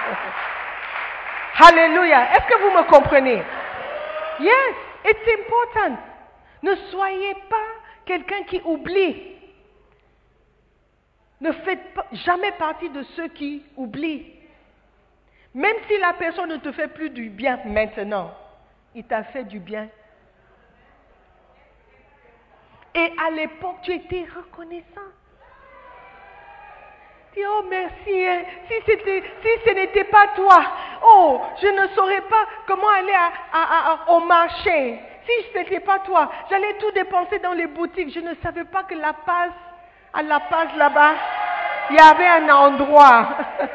Alléluia. 1.61 2.31
Est-ce 2.33 2.47
que 2.47 2.59
vous 2.63 2.71
me 2.71 2.85
comprenez? 2.85 3.43
Yes, 4.41 4.75
it's 5.05 5.29
important. 5.41 5.99
Ne 6.63 6.75
soyez 6.91 7.35
pas 7.49 7.67
quelqu'un 8.07 8.43
qui 8.45 8.61
oublie. 8.65 9.35
Ne 11.41 11.53
faites 11.53 11.95
pas- 11.95 12.07
jamais 12.13 12.53
partie 12.53 12.89
de 12.91 13.03
ceux 13.17 13.29
qui 13.29 13.65
oublient. 13.77 14.35
Même 15.55 15.77
si 15.89 15.99
la 15.99 16.13
personne 16.15 16.51
ne 16.51 16.57
te 16.57 16.73
fait 16.73 16.89
plus 16.89 17.11
du 17.11 17.31
bien 17.31 17.59
maintenant, 17.65 18.33
il 18.95 19.05
t'a 19.05 19.25
fait 19.25 19.45
du 19.45 19.59
bien. 19.59 19.89
Et 22.95 23.13
à 23.25 23.31
l'époque, 23.31 23.77
tu 23.83 23.93
étais 23.93 24.27
reconnaissant. 24.35 25.01
Oh 27.47 27.63
merci, 27.69 28.27
hein. 28.27 28.41
si, 28.69 28.75
ce 29.65 29.75
n'était 29.75 30.05
pas 30.05 30.29
toi, 30.35 30.63
oh, 31.05 31.41
je 31.61 31.69
ne 31.69 31.87
saurais 31.89 32.23
pas 32.23 32.47
comment 32.67 32.89
aller 32.89 33.13
au 34.09 34.21
marché. 34.21 34.99
Si 35.27 35.33
ce 35.53 35.59
n'était 35.59 35.81
pas 35.81 35.99
toi, 36.01 36.31
j'allais 36.51 36.75
tout 36.75 36.91
dépenser 36.93 37.39
dans 37.39 37.53
les 37.53 37.67
boutiques. 37.67 38.15
Je 38.15 38.21
ne 38.21 38.35
savais 38.43 38.65
pas 38.65 38.85
que 38.85 38.95
la 38.95 39.13
passe, 39.13 39.53
à 40.15 40.23
la 40.23 40.41
passe 40.41 40.75
là-bas, 40.77 41.15
il 41.91 41.97
y 41.97 42.01
avait 42.01 42.27
un 42.27 42.49
endroit. 42.49 43.29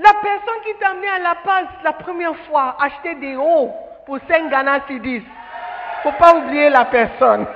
La 0.00 0.14
personne 0.14 0.62
qui 0.64 0.74
t'a 0.78 0.90
amené 0.90 1.08
à 1.08 1.18
la 1.18 1.34
passe 1.44 1.66
la 1.82 1.92
première 1.92 2.36
fois, 2.46 2.76
acheter 2.80 3.16
des 3.16 3.34
hauts 3.34 3.74
pour 4.06 4.20
5 4.28 4.48
Ghana 4.48 4.82
Cedis. 4.86 5.24
Faut 6.04 6.12
pas 6.12 6.36
oublier 6.36 6.70
la 6.70 6.84
personne. 6.84 7.44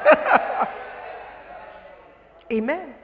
Amen. 2.50 3.01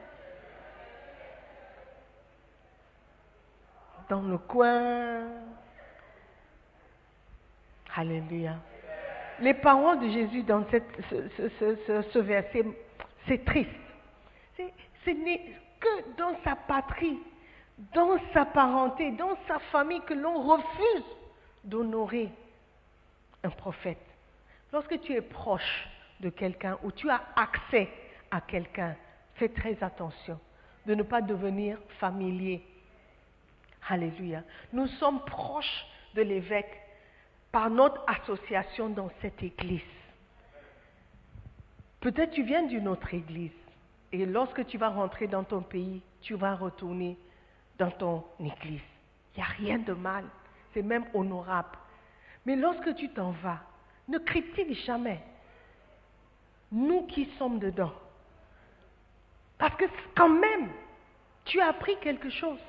Dans 4.09 4.23
le 4.23 4.39
coin. 4.39 5.23
Alléluia. 7.95 8.55
Les 9.41 9.55
paroles 9.55 10.01
de 10.01 10.09
Jésus 10.09 10.43
dans 10.43 10.65
ce, 10.71 10.79
ce- 12.13 12.19
verset, 12.19 12.65
c'est 13.27 13.45
triste. 13.45 13.71
Ce 15.05 15.11
n'est 15.11 15.55
que 15.81 16.17
dans 16.17 16.35
sa 16.43 16.57
patrie, 16.57 17.19
dans 17.95 18.19
sa 18.33 18.45
parenté, 18.45 19.13
dans 19.13 19.37
sa 19.47 19.59
famille 19.71 20.01
que 20.03 20.15
l'on 20.15 20.43
refuse 20.43 21.05
d'honorer 21.65 22.31
un 23.45 23.51
prophète. 23.51 23.99
Lorsque 24.73 25.01
tu 25.01 25.13
es 25.13 25.21
proche 25.23 25.89
de 26.21 26.31
quelqu'un 26.31 26.79
ou 26.83 26.91
tu 26.91 27.09
as 27.11 27.21
accès 27.37 27.89
à 28.31 28.41
quelqu'un, 28.41 28.97
fais 29.35 29.49
très 29.49 29.77
attention 29.83 30.39
de 30.87 30.95
ne 30.95 31.03
pas 31.05 31.21
devenir 31.21 31.79
familier. 32.01 32.65
Alléluia. 33.89 34.43
Nous 34.73 34.87
sommes 34.87 35.25
proches 35.25 35.87
de 36.15 36.23
l'évêque 36.23 36.81
par 37.53 37.71
notre 37.71 38.03
association 38.07 38.89
dans 38.91 39.11
cette 39.21 39.43
église. 39.43 39.81
Peut-être 42.01 42.33
tu 42.33 42.43
viens 42.43 42.63
d'une 42.63 42.89
autre 42.89 43.13
église 43.13 43.53
et 44.13 44.25
lorsque 44.25 44.67
tu 44.67 44.79
vas 44.79 44.89
rentrer 44.89 45.27
dans 45.27 45.45
ton 45.45 45.63
pays, 45.63 46.03
tu 46.21 46.35
vas 46.35 46.55
retourner 46.55 47.19
dans 47.79 47.91
ton 47.91 48.25
église. 48.41 48.81
Il 49.35 49.39
n'y 49.39 49.43
a 49.43 49.47
rien 49.47 49.79
de 49.79 49.93
mal, 49.93 50.25
c'est 50.75 50.83
même 50.83 51.05
honorable. 51.15 51.79
Mais 52.47 52.57
lorsque 52.57 52.95
tu 52.95 53.09
t'en 53.11 53.31
vas, 53.31 53.61
ne 54.09 54.19
critique 54.19 54.73
jamais 54.85 55.23
nous 56.73 57.07
qui 57.07 57.27
sommes 57.39 57.59
dedans. 57.59 57.93
Parce 59.59 59.75
que 59.77 59.85
quand 60.15 60.29
même, 60.29 60.71
tu 61.45 61.61
as 61.61 61.69
appris 61.69 61.97
quelque 62.01 62.31
chose. 62.31 62.61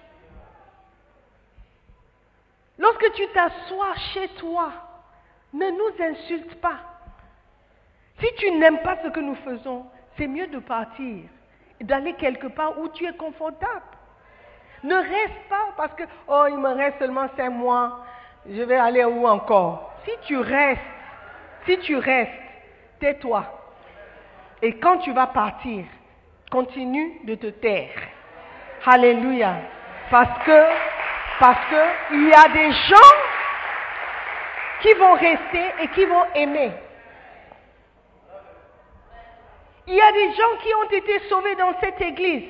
Lorsque 2.80 3.12
tu 3.14 3.28
t'assois 3.28 3.94
chez 4.14 4.30
toi, 4.40 4.72
ne 5.54 5.70
nous 5.70 6.04
insulte 6.12 6.56
pas. 6.62 6.80
Si 8.20 8.28
tu 8.38 8.52
n'aimes 8.52 8.82
pas 8.82 8.98
ce 9.04 9.10
que 9.10 9.20
nous 9.20 9.36
faisons, 9.36 9.86
c'est 10.18 10.28
mieux 10.28 10.48
de 10.48 10.60
partir 10.60 11.24
et 11.80 11.84
d'aller 11.84 12.14
quelque 12.14 12.48
part 12.48 12.80
où 12.80 12.88
tu 12.90 13.06
es 13.06 13.14
confortable. 13.14 13.84
Ne 14.84 14.96
reste 14.96 15.50
pas 15.50 15.74
parce 15.76 15.94
que, 15.94 16.04
oh, 16.28 16.46
il 16.50 16.58
me 16.58 16.70
reste 16.70 17.00
seulement 17.00 17.28
cinq 17.36 17.50
mois, 17.50 18.06
je 18.50 18.62
vais 18.62 18.78
aller 18.78 19.04
où 19.04 19.28
encore? 19.28 19.94
Si 20.06 20.12
tu 20.22 20.38
restes, 20.38 20.82
si 21.66 21.78
tu 21.80 21.98
restes, 21.98 22.32
tais-toi. 23.00 23.44
Et 24.62 24.78
quand 24.80 25.00
tu 25.00 25.12
vas 25.12 25.28
partir, 25.28 25.84
continue 26.50 27.22
de 27.26 27.36
te 27.36 27.48
taire. 27.48 27.92
Alléluia. 28.86 29.56
Parce 30.10 30.44
que, 30.46 30.66
parce 31.40 31.66
que 31.70 32.14
il 32.14 32.28
y 32.28 32.34
a 32.34 32.50
des 32.50 32.72
gens 32.72 33.16
qui 34.82 34.94
vont 34.94 35.14
rester 35.14 35.74
et 35.82 35.88
qui 35.90 36.06
vont 36.06 36.24
aimer. 36.36 36.72
Il 39.88 39.96
y 39.96 40.02
a 40.02 40.12
des 40.12 40.34
gens 40.34 40.58
qui 40.62 40.74
ont 40.76 40.90
été 40.92 41.20
sauvés 41.30 41.56
dans 41.56 41.74
cette 41.80 42.00
église. 42.02 42.50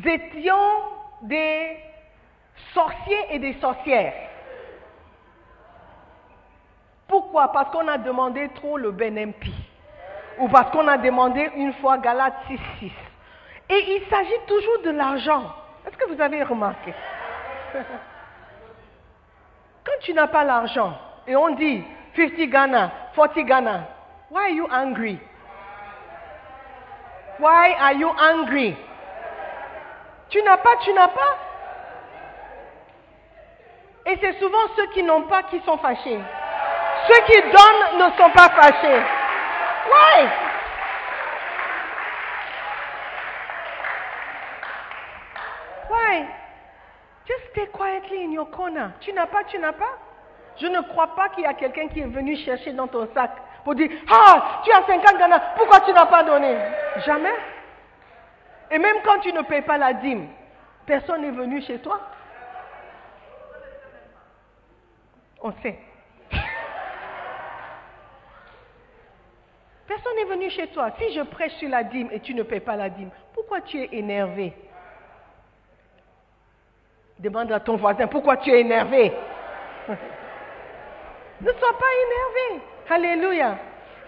étions 0.06 0.84
des 1.24 1.78
sorciers 2.74 3.26
et 3.32 3.39
des 3.39 3.54
sorcières. 3.60 4.14
Pourquoi? 7.08 7.52
Parce 7.52 7.72
qu'on 7.72 7.88
a 7.88 7.97
demandé 7.97 8.49
trop 8.56 8.78
le 8.78 8.91
BNMP. 8.91 9.47
Ou 10.40 10.48
parce 10.48 10.72
qu'on 10.72 10.88
a 10.88 10.98
demandé 10.98 11.50
une 11.56 11.74
fois 11.74 11.98
Galate 11.98 12.36
6.6. 12.50 12.92
Et 13.70 13.96
il 13.96 14.04
s'agit 14.10 14.40
toujours 14.48 14.82
de 14.84 14.92
l'argent. 14.92 15.44
Est-ce 15.86 15.98
que 15.98 16.14
vous 16.14 16.22
avez 16.22 16.44
remarqué? 16.44 16.94
Quand 19.84 20.00
tu 20.02 20.14
n'as 20.14 20.28
pas 20.28 20.44
l'argent 20.44 20.94
et 21.28 21.36
on 21.36 21.50
dit 21.52 21.84
50 22.16 22.50
Ghana, 22.50 22.92
40 23.16 23.40
Ghana, 23.46 23.88
why 24.30 24.44
are 24.44 24.50
you 24.50 24.68
angry? 24.72 25.20
Why 27.40 27.74
are 27.80 27.94
you 27.94 28.10
angry? 28.10 28.76
Tu 30.30 30.42
n'as 30.44 30.58
pas, 30.58 30.76
tu 30.84 30.94
n'as 30.94 31.08
pas? 31.08 31.38
Et 34.06 34.18
c'est 34.22 34.40
souvent 34.40 34.68
ceux 34.76 34.88
qui 34.88 35.04
n'ont 35.04 35.24
pas 35.24 35.44
qui 35.44 35.60
sont 35.62 35.78
fâchés. 35.78 36.20
Ceux 37.08 37.22
qui 37.26 37.42
donnent 37.42 37.98
ne 38.00 38.12
sont 38.18 38.30
pas 38.32 38.50
fâchés. 38.50 39.02
Why? 39.90 40.32
Why? 45.90 46.28
Just 47.28 47.52
stay 47.52 47.66
quietly 47.72 48.24
in 48.24 48.32
your 48.32 48.50
corner? 48.52 48.94
Tu 49.02 49.12
n'as 49.14 49.28
pas, 49.28 49.44
tu 49.46 49.58
n'as 49.60 49.74
pas? 49.74 49.98
Je 50.58 50.68
ne 50.68 50.82
crois 50.82 51.16
pas 51.16 51.30
qu'il 51.30 51.44
y 51.44 51.48
a 51.48 51.54
quelqu'un 51.54 51.88
qui 51.88 52.02
est 52.02 52.06
venu 52.06 52.36
chercher 52.38 52.74
dans 52.74 52.88
ton 52.88 53.08
sac 53.14 53.32
pour 53.64 53.76
dire 53.76 53.90
Ah, 54.10 54.62
tu 54.64 54.72
as 54.72 54.84
50 54.86 55.18
Ghana, 55.18 55.40
pourquoi 55.58 55.80
tu 55.82 55.94
n'as 55.94 56.06
pas 56.06 56.24
donné? 56.24 56.58
Jamais. 57.06 57.34
Et 58.70 58.78
même 58.78 58.98
quand 59.04 59.20
tu 59.20 59.34
ne 59.34 59.42
payes 59.42 59.64
pas 59.64 59.78
la 59.78 59.94
dîme, 59.94 60.28
personne 60.86 61.22
n'est 61.22 61.32
venu 61.32 61.62
chez 61.62 61.80
toi. 61.80 62.00
On 65.42 65.52
sait. 65.64 65.78
Personne 69.92 70.16
n'est 70.16 70.36
venu 70.36 70.50
chez 70.50 70.68
toi. 70.68 70.89
Si 70.98 71.14
je 71.14 71.20
prêche 71.20 71.52
sur 71.56 71.68
la 71.68 71.84
dîme 71.84 72.08
et 72.14 72.22
tu 72.22 72.34
ne 72.34 72.44
payes 72.44 72.62
pas 72.62 72.78
la 72.78 72.89
dîme, 72.89 73.10
pourquoi 73.34 73.60
tu 73.60 73.78
es 73.78 73.89
énervé? 73.92 74.54
Demande 77.20 77.52
à 77.52 77.60
ton 77.60 77.76
voisin 77.76 78.08
pourquoi 78.08 78.38
tu 78.38 78.52
es 78.52 78.62
énervé? 78.62 79.12
ne 81.42 81.52
sois 81.52 81.78
pas 81.78 81.92
énervé. 82.06 82.64
Alléluia. 82.89 83.58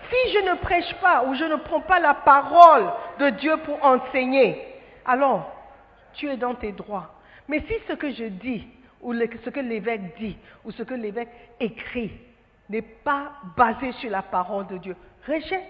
Si 0.10 0.32
je 0.32 0.40
ne 0.50 0.56
prêche 0.56 0.96
pas 1.02 1.26
ou 1.26 1.36
je 1.36 1.44
ne 1.44 1.58
prends 1.58 1.82
pas 1.82 2.00
la 2.00 2.14
parole 2.14 2.90
de 3.20 3.32
Dieu 3.32 3.58
pour 3.66 3.84
enseigner, 3.84 4.66
alors 5.06 5.52
tu 6.14 6.30
es 6.30 6.38
dans 6.38 6.56
tes 6.56 6.72
droits. 6.72 7.10
Mais 7.50 7.60
si 7.68 7.74
ce 7.90 7.94
que 7.94 8.10
je 8.10 8.24
dis 8.24 8.66
ou 9.02 9.14
ce 9.14 9.50
que 9.50 9.60
l'évêque 9.60 10.18
dit 10.18 10.38
ou 10.64 10.72
ce 10.72 10.84
que 10.84 10.94
l'évêque 10.94 11.28
écrit 11.60 12.14
n'est 12.70 12.82
pas 12.82 13.34
basé 13.58 13.92
sur 13.94 14.10
la 14.10 14.22
parole 14.22 14.68
de 14.68 14.78
Dieu, 14.78 14.96
rejette. 15.28 15.64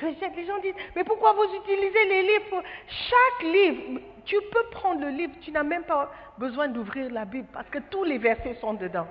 Rejette. 0.00 0.36
Les 0.36 0.46
gens 0.46 0.58
disent, 0.58 0.74
mais 0.94 1.04
pourquoi 1.04 1.32
vous 1.32 1.54
utilisez 1.54 2.04
les 2.04 2.22
livres? 2.22 2.62
Chaque 2.88 3.46
livre, 3.46 4.00
tu 4.24 4.36
peux 4.52 4.64
prendre 4.70 5.00
le 5.00 5.08
livre, 5.08 5.32
tu 5.40 5.50
n'as 5.50 5.62
même 5.62 5.84
pas 5.84 6.10
besoin 6.38 6.68
d'ouvrir 6.68 7.10
la 7.12 7.24
Bible 7.24 7.48
parce 7.52 7.68
que 7.70 7.78
tous 7.90 8.04
les 8.04 8.18
versets 8.18 8.56
sont 8.60 8.74
dedans. 8.74 9.06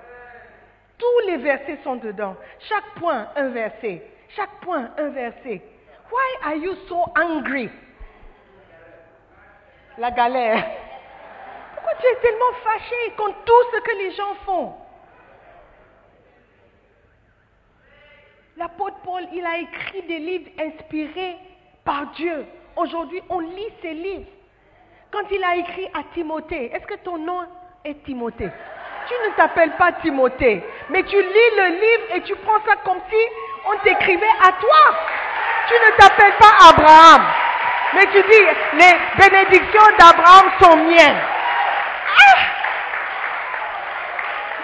Tous 0.98 1.26
les 1.26 1.36
versets 1.36 1.78
sont 1.84 1.96
dedans. 1.96 2.36
Chaque 2.60 2.94
point, 2.96 3.28
un 3.36 3.48
verset. 3.48 4.02
Chaque 4.30 4.60
point, 4.60 4.90
un 4.96 5.08
verset. 5.08 5.62
Why 6.10 6.48
are 6.48 6.56
you 6.56 6.74
so 6.88 7.04
angry? 7.16 7.70
la 9.98 10.10
galère. 10.10 10.62
Pourquoi 11.74 11.92
tu 12.00 12.06
es 12.06 12.20
tellement 12.20 12.52
fâché 12.62 13.12
contre 13.16 13.44
tout 13.44 13.62
ce 13.72 13.80
que 13.80 13.96
les 13.98 14.10
gens 14.12 14.34
font? 14.44 14.74
L'apôtre 18.66 18.96
Paul, 19.04 19.22
il 19.32 19.46
a 19.46 19.58
écrit 19.58 20.02
des 20.08 20.18
livres 20.18 20.50
inspirés 20.58 21.36
par 21.84 22.06
Dieu. 22.16 22.44
Aujourd'hui, 22.74 23.22
on 23.28 23.38
lit 23.38 23.72
ces 23.80 23.94
livres. 23.94 24.26
Quand 25.12 25.22
il 25.30 25.44
a 25.44 25.54
écrit 25.54 25.86
à 25.94 26.02
Timothée, 26.12 26.72
est-ce 26.74 26.84
que 26.84 26.96
ton 27.04 27.16
nom 27.16 27.42
est 27.84 28.02
Timothée? 28.02 28.50
Tu 29.06 29.14
ne 29.24 29.36
t'appelles 29.36 29.76
pas 29.76 29.92
Timothée, 30.02 30.64
mais 30.90 31.04
tu 31.04 31.14
lis 31.14 31.50
le 31.56 31.66
livre 31.80 32.16
et 32.16 32.22
tu 32.22 32.34
prends 32.34 32.58
ça 32.66 32.74
comme 32.84 32.98
si 33.08 33.16
on 33.70 33.78
t'écrivait 33.84 34.36
à 34.42 34.50
toi. 34.50 34.98
Tu 35.68 35.74
ne 35.74 35.96
t'appelles 35.98 36.36
pas 36.40 36.68
Abraham, 36.70 37.22
mais 37.94 38.06
tu 38.06 38.20
dis, 38.20 38.46
les 38.80 39.28
bénédictions 39.28 39.96
d'Abraham 39.96 40.50
sont 40.60 40.76
miennes. 40.78 41.22
Ah! 42.18 42.38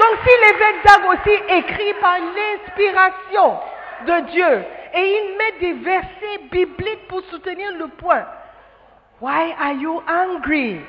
Donc 0.01 0.19
si 0.27 0.33
l'évêque 0.41 0.83
Dag 0.85 1.05
aussi 1.07 1.41
écrit 1.51 1.95
par 2.01 2.17
l'inspiration 2.19 3.61
de 4.07 4.31
Dieu 4.31 4.65
et 4.95 5.01
il 5.01 5.37
met 5.37 5.59
des 5.61 5.73
versets 5.85 6.39
bibliques 6.51 7.09
pour 7.09 7.23
soutenir 7.31 7.73
le 7.79 7.89
point. 7.89 8.25
Why 9.21 9.55
are 9.59 9.73
you 9.73 10.03
angry? 10.09 10.81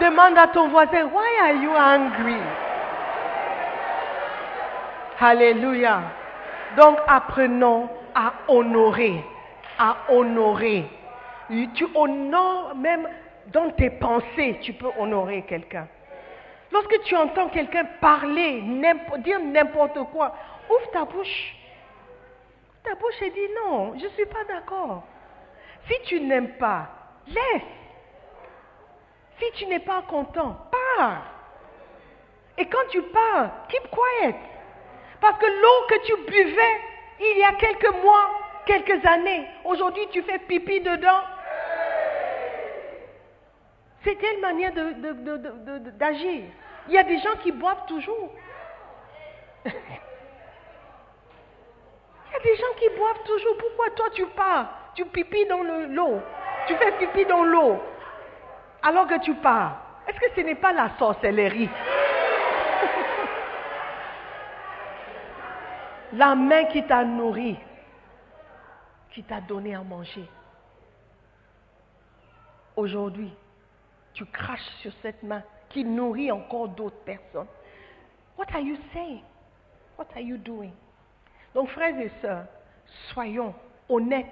Demande 0.00 0.38
à 0.38 0.48
ton 0.48 0.68
voisin, 0.68 1.06
why 1.06 1.38
are 1.42 1.62
you 1.62 1.70
angry? 1.70 2.40
Alléluia. 5.20 6.02
Donc 6.76 6.98
apprenons 7.06 7.88
à 8.14 8.32
honorer, 8.48 9.24
à 9.78 9.96
honorer. 10.08 10.84
Tu 11.74 11.86
honores 11.94 12.74
même 12.76 13.08
dans 13.52 13.70
tes 13.70 13.90
pensées, 13.90 14.58
tu 14.62 14.72
peux 14.72 14.90
honorer 14.98 15.42
quelqu'un. 15.42 15.86
Lorsque 16.72 17.02
tu 17.04 17.14
entends 17.14 17.48
quelqu'un 17.48 17.84
parler, 18.00 18.62
dire 19.18 19.38
n'importe 19.40 19.98
quoi, 20.12 20.34
ouvre 20.68 20.90
ta 20.92 21.04
bouche. 21.04 21.54
Ta 22.84 22.94
bouche 22.94 23.22
et 23.22 23.30
dit 23.30 23.48
non, 23.64 23.98
je 23.98 24.04
ne 24.04 24.10
suis 24.10 24.26
pas 24.26 24.44
d'accord. 24.44 25.02
Si 25.88 25.94
tu 26.04 26.20
n'aimes 26.20 26.56
pas, 26.58 26.88
laisse. 27.26 27.62
Si 29.38 29.50
tu 29.54 29.66
n'es 29.66 29.80
pas 29.80 30.02
content, 30.02 30.56
pars. 30.70 31.22
Et 32.56 32.66
quand 32.66 32.86
tu 32.90 33.02
pars, 33.02 33.66
keep 33.68 33.90
quiet. 33.90 34.36
Parce 35.20 35.38
que 35.38 35.46
l'eau 35.46 35.86
que 35.88 36.06
tu 36.06 36.16
buvais 36.30 36.80
il 37.20 37.38
y 37.38 37.44
a 37.44 37.52
quelques 37.54 37.94
mois, 38.02 38.30
quelques 38.66 39.04
années, 39.06 39.46
aujourd'hui 39.64 40.06
tu 40.12 40.22
fais 40.22 40.38
pipi 40.38 40.80
dedans. 40.80 41.22
C'est 44.04 44.18
telle 44.18 44.40
manière 44.40 44.72
d'agir. 45.98 46.42
Il 46.88 46.94
y 46.94 46.98
a 46.98 47.04
des 47.04 47.18
gens 47.18 47.36
qui 47.42 47.52
boivent 47.52 47.86
toujours. 47.86 48.30
Il 52.34 52.36
y 52.36 52.40
a 52.40 52.42
des 52.52 52.56
gens 52.56 52.74
qui 52.78 52.88
boivent 52.96 53.22
toujours. 53.24 53.56
Pourquoi 53.58 53.90
toi 53.90 54.06
tu 54.12 54.26
pars 54.26 54.66
Tu 54.94 55.04
pipis 55.06 55.46
dans 55.46 55.62
l'eau? 55.62 56.20
Tu 56.66 56.74
fais 56.76 56.90
pipi 56.98 57.24
dans 57.26 57.44
l'eau. 57.44 57.78
Alors 58.82 59.06
que 59.06 59.20
tu 59.20 59.34
pars. 59.34 59.80
Est-ce 60.08 60.18
que 60.18 60.26
ce 60.34 60.40
n'est 60.40 60.56
pas 60.56 60.72
la 60.72 60.90
sorcellerie? 60.98 61.68
La 66.12 66.34
main 66.34 66.64
qui 66.66 66.84
t'a 66.86 67.04
nourri, 67.04 67.56
qui 69.12 69.22
t'a 69.24 69.40
donné 69.40 69.74
à 69.74 69.82
manger. 69.82 70.28
Aujourd'hui, 72.76 73.32
tu 74.12 74.24
craches 74.26 74.60
sur 74.80 74.92
cette 75.02 75.22
main 75.22 75.42
qui 75.70 75.84
nourrit 75.84 76.30
encore 76.30 76.68
d'autres 76.68 77.02
personnes. 77.04 77.48
What 78.36 78.46
are 78.52 78.60
you 78.60 78.76
saying? 78.92 79.22
What 79.96 80.06
are 80.14 80.22
you 80.22 80.36
doing? 80.36 80.72
Donc, 81.54 81.68
frères 81.70 81.98
et 81.98 82.10
sœurs, 82.20 82.46
soyons 83.12 83.54
honnêtes 83.88 84.26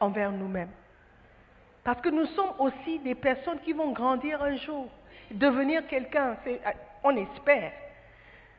envers 0.00 0.32
nous-mêmes. 0.32 0.70
Parce 1.84 2.00
que 2.00 2.08
nous 2.08 2.26
sommes 2.26 2.54
aussi 2.58 2.98
des 3.00 3.14
personnes 3.14 3.60
qui 3.60 3.72
vont 3.72 3.92
grandir 3.92 4.42
un 4.42 4.56
jour, 4.56 4.88
devenir 5.30 5.86
quelqu'un, 5.86 6.36
on 7.04 7.16
espère. 7.16 7.72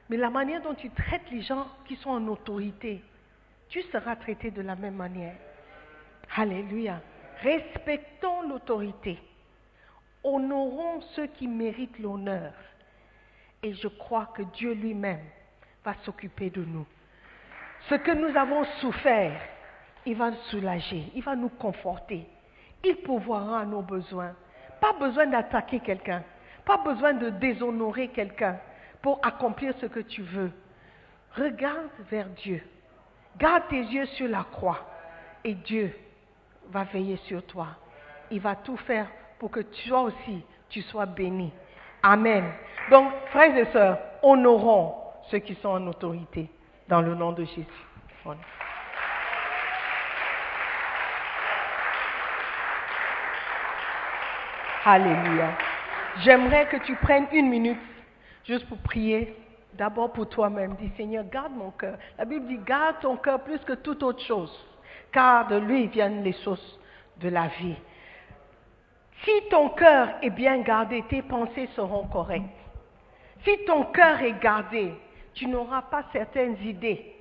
Mais 0.09 0.17
la 0.17 0.29
manière 0.29 0.61
dont 0.61 0.75
tu 0.75 0.89
traites 0.89 1.29
les 1.31 1.41
gens 1.41 1.67
qui 1.85 1.97
sont 1.97 2.11
en 2.11 2.25
autorité, 2.27 3.03
tu 3.69 3.81
seras 3.83 4.15
traité 4.15 4.51
de 4.51 4.61
la 4.61 4.75
même 4.75 4.95
manière. 4.95 5.35
Alléluia. 6.35 7.01
Respectons 7.41 8.43
l'autorité. 8.43 9.19
Honorons 10.23 11.01
ceux 11.15 11.27
qui 11.27 11.47
méritent 11.47 11.99
l'honneur. 11.99 12.53
Et 13.61 13.73
je 13.73 13.87
crois 13.87 14.27
que 14.27 14.43
Dieu 14.43 14.73
lui-même 14.73 15.25
va 15.83 15.95
s'occuper 16.05 16.49
de 16.49 16.63
nous. 16.63 16.85
Ce 17.89 17.95
que 17.95 18.11
nous 18.11 18.35
avons 18.37 18.63
souffert, 18.81 19.39
il 20.05 20.15
va 20.15 20.31
nous 20.31 20.37
soulager, 20.49 21.11
il 21.15 21.23
va 21.23 21.35
nous 21.35 21.49
conforter. 21.49 22.25
Il 22.83 22.97
pourvoira 22.97 23.61
à 23.61 23.65
nos 23.65 23.81
besoins. 23.81 24.33
Pas 24.79 24.93
besoin 24.93 25.27
d'attaquer 25.27 25.79
quelqu'un, 25.79 26.23
pas 26.65 26.77
besoin 26.77 27.13
de 27.13 27.29
déshonorer 27.29 28.09
quelqu'un 28.09 28.57
pour 29.01 29.19
accomplir 29.23 29.73
ce 29.79 29.85
que 29.85 29.99
tu 30.01 30.21
veux. 30.21 30.51
Regarde 31.35 31.89
vers 32.09 32.27
Dieu. 32.27 32.61
Garde 33.37 33.63
tes 33.69 33.81
yeux 33.81 34.05
sur 34.05 34.27
la 34.27 34.45
croix 34.51 34.79
et 35.43 35.53
Dieu 35.53 35.95
va 36.69 36.83
veiller 36.83 37.17
sur 37.27 37.45
toi. 37.45 37.67
Il 38.31 38.41
va 38.41 38.55
tout 38.55 38.77
faire 38.77 39.07
pour 39.39 39.51
que 39.51 39.61
toi 39.87 40.01
aussi, 40.01 40.43
tu 40.69 40.81
sois 40.81 41.05
béni. 41.05 41.51
Amen. 42.03 42.45
Donc, 42.89 43.11
frères 43.31 43.55
et 43.55 43.71
sœurs, 43.71 43.99
honorons 44.21 44.95
ceux 45.29 45.39
qui 45.39 45.55
sont 45.55 45.69
en 45.69 45.87
autorité 45.87 46.49
dans 46.87 47.01
le 47.01 47.15
nom 47.15 47.31
de 47.31 47.43
Jésus. 47.43 47.65
Alléluia. 54.85 55.51
J'aimerais 56.19 56.67
que 56.67 56.77
tu 56.77 56.95
prennes 56.95 57.27
une 57.31 57.49
minute 57.49 57.79
juste 58.45 58.67
pour 58.67 58.77
prier. 58.79 59.35
D'abord 59.73 60.13
pour 60.13 60.27
toi-même. 60.29 60.75
Dis 60.75 60.91
Seigneur, 60.97 61.25
garde 61.29 61.53
mon 61.53 61.71
cœur. 61.71 61.97
La 62.17 62.25
Bible 62.25 62.47
dit 62.47 62.57
garde 62.65 62.99
ton 63.01 63.17
cœur 63.17 63.41
plus 63.43 63.59
que 63.59 63.73
toute 63.73 64.01
autre 64.01 64.23
chose. 64.23 64.51
Car 65.11 65.47
de 65.47 65.57
lui 65.57 65.87
viennent 65.87 66.23
les 66.23 66.33
sources 66.33 66.79
de 67.17 67.29
la 67.29 67.47
vie. 67.59 67.75
Si 69.23 69.31
ton 69.49 69.69
cœur 69.69 70.09
est 70.21 70.29
bien 70.29 70.59
gardé, 70.59 71.03
tes 71.09 71.21
pensées 71.21 71.69
seront 71.75 72.07
correctes. 72.07 72.45
Si 73.43 73.65
ton 73.65 73.83
cœur 73.85 74.21
est 74.21 74.39
gardé, 74.39 74.93
tu 75.37 75.47
n'auras 75.47 75.83
pas 75.83 76.03
certaines 76.11 76.57
idées. 76.63 77.13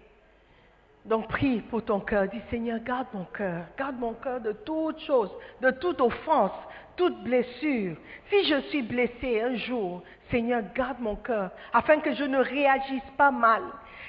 Donc 1.05 1.29
prie 1.29 1.61
pour 1.61 1.85
ton 1.85 2.01
cœur. 2.01 2.27
Dis 2.29 2.41
Seigneur, 2.51 2.81
garde 2.81 3.07
mon 3.12 3.25
cœur. 3.25 3.64
Garde 3.79 3.99
mon 3.99 4.14
cœur 4.14 4.41
de 4.41 4.53
toute 4.53 4.99
chose, 5.01 5.31
de 5.61 5.71
toute 5.71 6.01
offense, 6.01 6.53
toute 6.97 7.23
blessure. 7.23 7.97
Si 8.29 8.45
je 8.45 8.61
suis 8.69 8.83
blessé 8.83 9.41
un 9.41 9.55
jour, 9.57 10.03
Seigneur, 10.31 10.62
garde 10.75 10.99
mon 11.01 11.14
cœur 11.14 11.51
afin 11.73 12.01
que 12.01 12.12
je 12.14 12.25
ne 12.25 12.39
réagisse 12.39 13.09
pas 13.17 13.31
mal. 13.31 13.62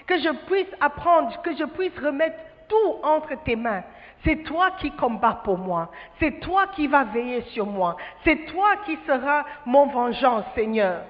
Que 0.07 0.17
je 0.17 0.29
puisse 0.47 0.73
apprendre, 0.79 1.39
que 1.41 1.55
je 1.55 1.65
puisse 1.65 1.97
remettre 1.99 2.37
tout 2.67 2.95
entre 3.03 3.35
tes 3.43 3.55
mains. 3.55 3.83
C'est 4.23 4.43
toi 4.43 4.71
qui 4.79 4.89
combats 4.91 5.41
pour 5.43 5.57
moi. 5.57 5.91
C'est 6.19 6.39
toi 6.39 6.67
qui 6.67 6.87
vas 6.87 7.03
veiller 7.03 7.41
sur 7.53 7.65
moi. 7.65 7.97
C'est 8.23 8.45
toi 8.47 8.77
qui 8.85 8.97
seras 9.05 9.45
mon 9.65 9.87
vengeance, 9.87 10.45
Seigneur. 10.55 11.03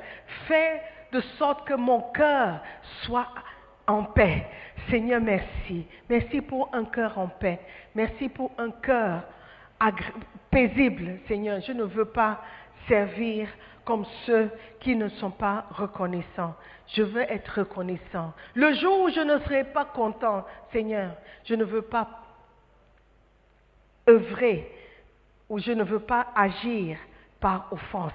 Fais 0.47 0.81
de 1.11 1.21
sorte 1.37 1.67
que 1.67 1.73
mon 1.73 2.01
cœur 2.11 2.59
soit 3.03 3.27
en 3.87 4.03
paix. 4.03 4.45
Seigneur, 4.89 5.21
merci. 5.21 5.85
Merci 6.09 6.41
pour 6.41 6.69
un 6.73 6.85
cœur 6.85 7.17
en 7.17 7.27
paix. 7.27 7.59
Merci 7.95 8.29
pour 8.29 8.51
un 8.57 8.71
cœur 8.71 9.23
paisible, 10.49 11.19
Seigneur. 11.27 11.61
Je 11.61 11.71
ne 11.71 11.83
veux 11.83 12.05
pas 12.05 12.41
servir 12.87 13.47
comme 13.85 14.05
ceux 14.25 14.51
qui 14.81 14.95
ne 14.95 15.07
sont 15.07 15.31
pas 15.31 15.65
reconnaissants. 15.71 16.55
Je 16.87 17.03
veux 17.03 17.21
être 17.21 17.59
reconnaissant. 17.59 18.33
Le 18.53 18.73
jour 18.73 19.01
où 19.01 19.09
je 19.09 19.19
ne 19.21 19.39
serai 19.39 19.63
pas 19.65 19.85
content, 19.85 20.45
Seigneur, 20.71 21.11
je 21.45 21.55
ne 21.55 21.63
veux 21.63 21.81
pas 21.81 22.07
œuvrer 24.09 24.69
ou 25.49 25.59
je 25.59 25.71
ne 25.71 25.83
veux 25.83 25.99
pas 25.99 26.27
agir 26.35 26.97
par 27.39 27.67
offense. 27.71 28.11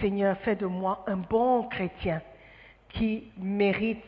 Seigneur, 0.00 0.36
fais 0.38 0.56
de 0.56 0.66
moi 0.66 1.04
un 1.06 1.16
bon 1.16 1.64
chrétien 1.64 2.20
qui 2.90 3.30
mérite, 3.38 4.04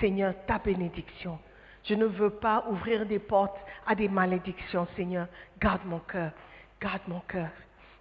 Seigneur, 0.00 0.34
ta 0.46 0.58
bénédiction. 0.58 1.38
Je 1.84 1.94
ne 1.94 2.04
veux 2.04 2.30
pas 2.30 2.64
ouvrir 2.68 3.06
des 3.06 3.18
portes 3.18 3.58
à 3.86 3.94
des 3.94 4.08
malédictions, 4.08 4.86
Seigneur. 4.96 5.26
Garde 5.60 5.84
mon 5.86 6.00
cœur, 6.00 6.32
garde 6.80 7.02
mon 7.08 7.20
cœur. 7.20 7.48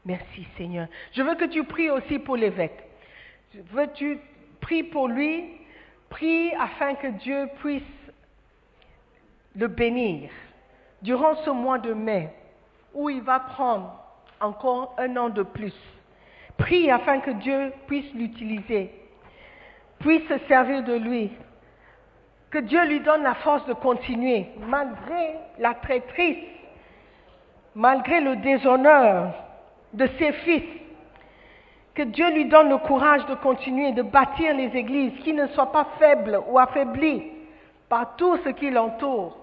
Merci, 0.05 0.47
Seigneur. 0.57 0.87
Je 1.13 1.21
veux 1.21 1.35
que 1.35 1.45
tu 1.45 1.63
pries 1.63 1.89
aussi 1.89 2.19
pour 2.19 2.35
l'évêque. 2.35 2.83
Je 3.53 3.61
veux 3.71 3.85
que 3.87 3.93
tu 3.93 4.19
pries 4.59 4.83
pour 4.83 5.07
lui, 5.07 5.45
prie 6.09 6.53
afin 6.53 6.95
que 6.95 7.07
Dieu 7.07 7.47
puisse 7.59 7.83
le 9.55 9.67
bénir 9.67 10.29
durant 11.01 11.35
ce 11.43 11.49
mois 11.49 11.79
de 11.79 11.93
mai 11.93 12.29
où 12.93 13.09
il 13.09 13.21
va 13.21 13.39
prendre 13.39 14.03
encore 14.39 14.95
un 14.97 15.15
an 15.17 15.29
de 15.29 15.43
plus 15.43 15.73
Prie 16.57 16.89
afin 16.91 17.19
que 17.19 17.31
Dieu 17.31 17.71
puisse 17.87 18.11
l'utiliser, 18.13 18.91
puisse 19.99 20.27
se 20.27 20.37
servir 20.47 20.83
de 20.83 20.93
lui, 20.93 21.31
que 22.49 22.59
Dieu 22.59 22.83
lui 22.85 22.99
donne 23.01 23.23
la 23.23 23.35
force 23.35 23.65
de 23.67 23.73
continuer, 23.73 24.47
malgré 24.67 25.35
la 25.59 25.73
traîtrise, 25.75 26.43
malgré 27.75 28.21
le 28.21 28.37
déshonneur 28.37 29.33
de 29.93 30.07
ses 30.17 30.31
fils. 30.33 30.63
Que 31.93 32.03
Dieu 32.03 32.31
lui 32.31 32.45
donne 32.45 32.69
le 32.69 32.77
courage 32.77 33.25
de 33.25 33.35
continuer, 33.35 33.91
de 33.91 34.03
bâtir 34.03 34.55
les 34.55 34.75
églises, 34.75 35.13
qui 35.23 35.33
ne 35.33 35.47
soient 35.47 35.71
pas 35.71 35.87
faibles 35.99 36.39
ou 36.47 36.59
affaiblies 36.59 37.23
par 37.89 38.15
tout 38.15 38.37
ce 38.43 38.49
qui 38.49 38.69
l'entoure. 38.69 39.37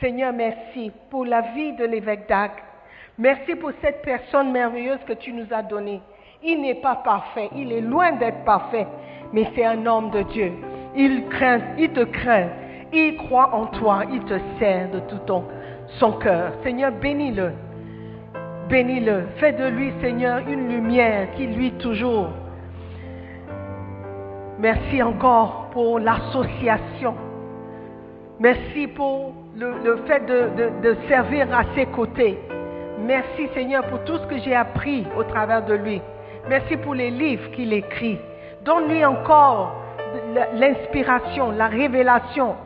Seigneur, 0.00 0.32
merci 0.32 0.92
pour 1.10 1.24
la 1.24 1.40
vie 1.40 1.72
de 1.72 1.84
l'évêque 1.86 2.28
Dag. 2.28 2.50
Merci 3.18 3.54
pour 3.54 3.70
cette 3.80 4.02
personne 4.02 4.52
merveilleuse 4.52 4.98
que 5.06 5.14
tu 5.14 5.32
nous 5.32 5.46
as 5.50 5.62
donnée. 5.62 6.02
Il 6.44 6.60
n'est 6.60 6.74
pas 6.74 6.96
parfait, 6.96 7.48
il 7.56 7.72
est 7.72 7.80
loin 7.80 8.12
d'être 8.12 8.44
parfait, 8.44 8.86
mais 9.32 9.50
c'est 9.54 9.64
un 9.64 9.86
homme 9.86 10.10
de 10.10 10.20
Dieu. 10.22 10.52
Il 10.94 11.26
craint, 11.28 11.60
il 11.78 11.90
te 11.92 12.04
craint, 12.04 12.48
il 12.92 13.16
croit 13.16 13.54
en 13.54 13.66
toi, 13.66 14.02
il 14.12 14.20
te 14.24 14.38
sert 14.58 14.90
de 14.90 15.00
tout 15.00 15.20
son 15.98 16.12
cœur. 16.12 16.52
Seigneur, 16.62 16.92
bénis-le. 16.92 17.52
Bénis-le. 18.68 19.22
Fais 19.38 19.52
de 19.52 19.64
lui, 19.64 19.92
Seigneur, 20.02 20.40
une 20.46 20.68
lumière 20.68 21.28
qui 21.36 21.46
lui 21.46 21.70
toujours. 21.72 22.28
Merci 24.58 25.02
encore 25.02 25.70
pour 25.72 25.98
l'association. 25.98 27.14
Merci 28.40 28.88
pour 28.88 29.32
le, 29.56 29.96
fait 30.06 30.26
de 30.26 30.96
servir 31.08 31.46
à 31.56 31.62
ses 31.74 31.86
côtés. 31.86 32.38
Merci 32.98 33.48
Seigneur 33.54 33.84
pour 33.88 34.02
tout 34.04 34.16
ce 34.18 34.26
que 34.26 34.38
j'ai 34.38 34.54
appris 34.54 35.06
au 35.16 35.22
travers 35.24 35.64
de 35.64 35.74
lui. 35.74 36.00
Merci 36.48 36.76
pour 36.78 36.94
les 36.94 37.10
livres 37.10 37.50
qu'il 37.50 37.72
écrit. 37.72 38.18
Donne-lui 38.64 39.04
encore 39.04 39.74
l'inspiration, 40.54 41.50
la 41.50 41.68
révélation 41.68 42.56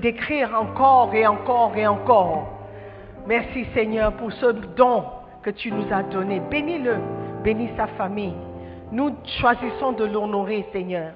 d'écrire 0.00 0.58
encore 0.58 1.14
et 1.14 1.26
encore 1.26 1.76
et 1.76 1.86
encore. 1.86 2.48
Merci 3.26 3.66
Seigneur 3.74 4.12
pour 4.14 4.32
ce 4.32 4.46
don 4.76 5.04
que 5.42 5.50
tu 5.50 5.70
nous 5.70 5.92
as 5.92 6.02
donné. 6.04 6.40
Bénis-le, 6.50 6.96
bénis 7.44 7.70
sa 7.76 7.86
famille. 7.88 8.34
Nous 8.90 9.14
choisissons 9.40 9.92
de 9.92 10.04
l'honorer 10.04 10.64
Seigneur. 10.72 11.12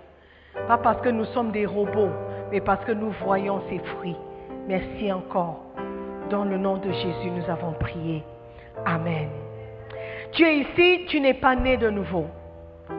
Pas 0.68 0.76
parce 0.76 1.00
que 1.00 1.08
nous 1.08 1.24
sommes 1.26 1.52
des 1.52 1.64
robots, 1.64 2.10
mais 2.50 2.60
parce 2.60 2.84
que 2.84 2.92
nous 2.92 3.12
voyons 3.24 3.62
ses 3.70 3.78
fruits. 3.78 4.16
Merci 4.68 5.10
encore. 5.10 5.60
Dans 6.28 6.44
le 6.44 6.58
nom 6.58 6.76
de 6.76 6.92
Jésus, 6.92 7.30
nous 7.30 7.50
avons 7.50 7.72
prié. 7.72 8.22
Amen. 8.84 9.28
Tu 10.32 10.44
es 10.44 10.58
ici, 10.60 11.06
tu 11.08 11.20
n'es 11.20 11.34
pas 11.34 11.54
né 11.54 11.76
de 11.76 11.90
nouveau. 11.90 12.26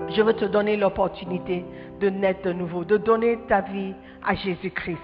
Je 0.09 0.21
veux 0.21 0.34
te 0.34 0.45
donner 0.45 0.78
l'opportunité 0.78 1.65
de 1.99 2.09
naître 2.09 2.43
de 2.43 2.53
nouveau, 2.53 2.84
de 2.84 2.97
donner 2.97 3.39
ta 3.47 3.61
vie 3.61 3.93
à 4.26 4.36
Jésus-Christ. 4.36 4.97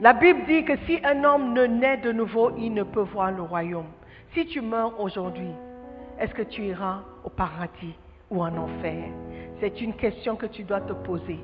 La 0.00 0.12
Bible 0.12 0.40
dit 0.46 0.64
que 0.64 0.76
si 0.86 0.98
un 1.04 1.24
homme 1.24 1.52
ne 1.52 1.64
naît 1.66 1.96
de 1.96 2.12
nouveau, 2.12 2.50
il 2.58 2.74
ne 2.74 2.82
peut 2.82 3.00
voir 3.00 3.32
le 3.32 3.42
royaume. 3.42 3.86
Si 4.34 4.46
tu 4.46 4.60
meurs 4.60 5.00
aujourd'hui, 5.00 5.50
est-ce 6.20 6.34
que 6.34 6.42
tu 6.42 6.62
iras 6.62 7.00
au 7.24 7.30
paradis 7.30 7.94
ou 8.30 8.42
en 8.42 8.56
enfer? 8.56 9.04
C'est 9.60 9.80
une 9.80 9.94
question 9.94 10.36
que 10.36 10.46
tu 10.46 10.64
dois 10.64 10.82
te 10.82 10.92
poser 10.92 11.38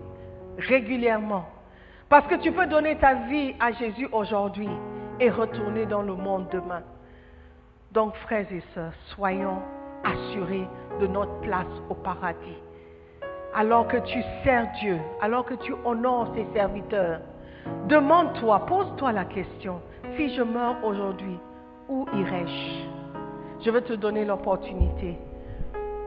régulièrement. 0.58 1.46
Parce 2.08 2.26
que 2.26 2.34
tu 2.34 2.52
peux 2.52 2.66
donner 2.66 2.96
ta 2.96 3.14
vie 3.14 3.54
à 3.58 3.72
Jésus 3.72 4.08
aujourd'hui 4.12 4.68
et 5.18 5.30
retourner 5.30 5.86
dans 5.86 6.02
le 6.02 6.14
monde 6.14 6.46
demain. 6.52 6.82
Donc, 7.92 8.14
frères 8.16 8.46
et 8.50 8.62
sœurs, 8.74 8.94
soyons 9.14 9.58
assurés 10.02 10.66
de 10.98 11.06
notre 11.06 11.38
place 11.40 11.66
au 11.90 11.94
paradis. 11.94 12.56
Alors 13.54 13.86
que 13.86 13.98
tu 13.98 14.22
sers 14.42 14.66
Dieu, 14.80 14.98
alors 15.20 15.44
que 15.44 15.52
tu 15.54 15.74
honores 15.84 16.32
ses 16.34 16.46
serviteurs, 16.54 17.20
demande-toi, 17.88 18.60
pose-toi 18.66 19.12
la 19.12 19.26
question, 19.26 19.82
si 20.16 20.34
je 20.34 20.42
meurs 20.42 20.82
aujourd'hui, 20.82 21.38
où 21.90 22.06
irai-je? 22.14 22.88
Je 23.62 23.70
veux 23.70 23.82
te 23.82 23.92
donner 23.92 24.24
l'opportunité 24.24 25.18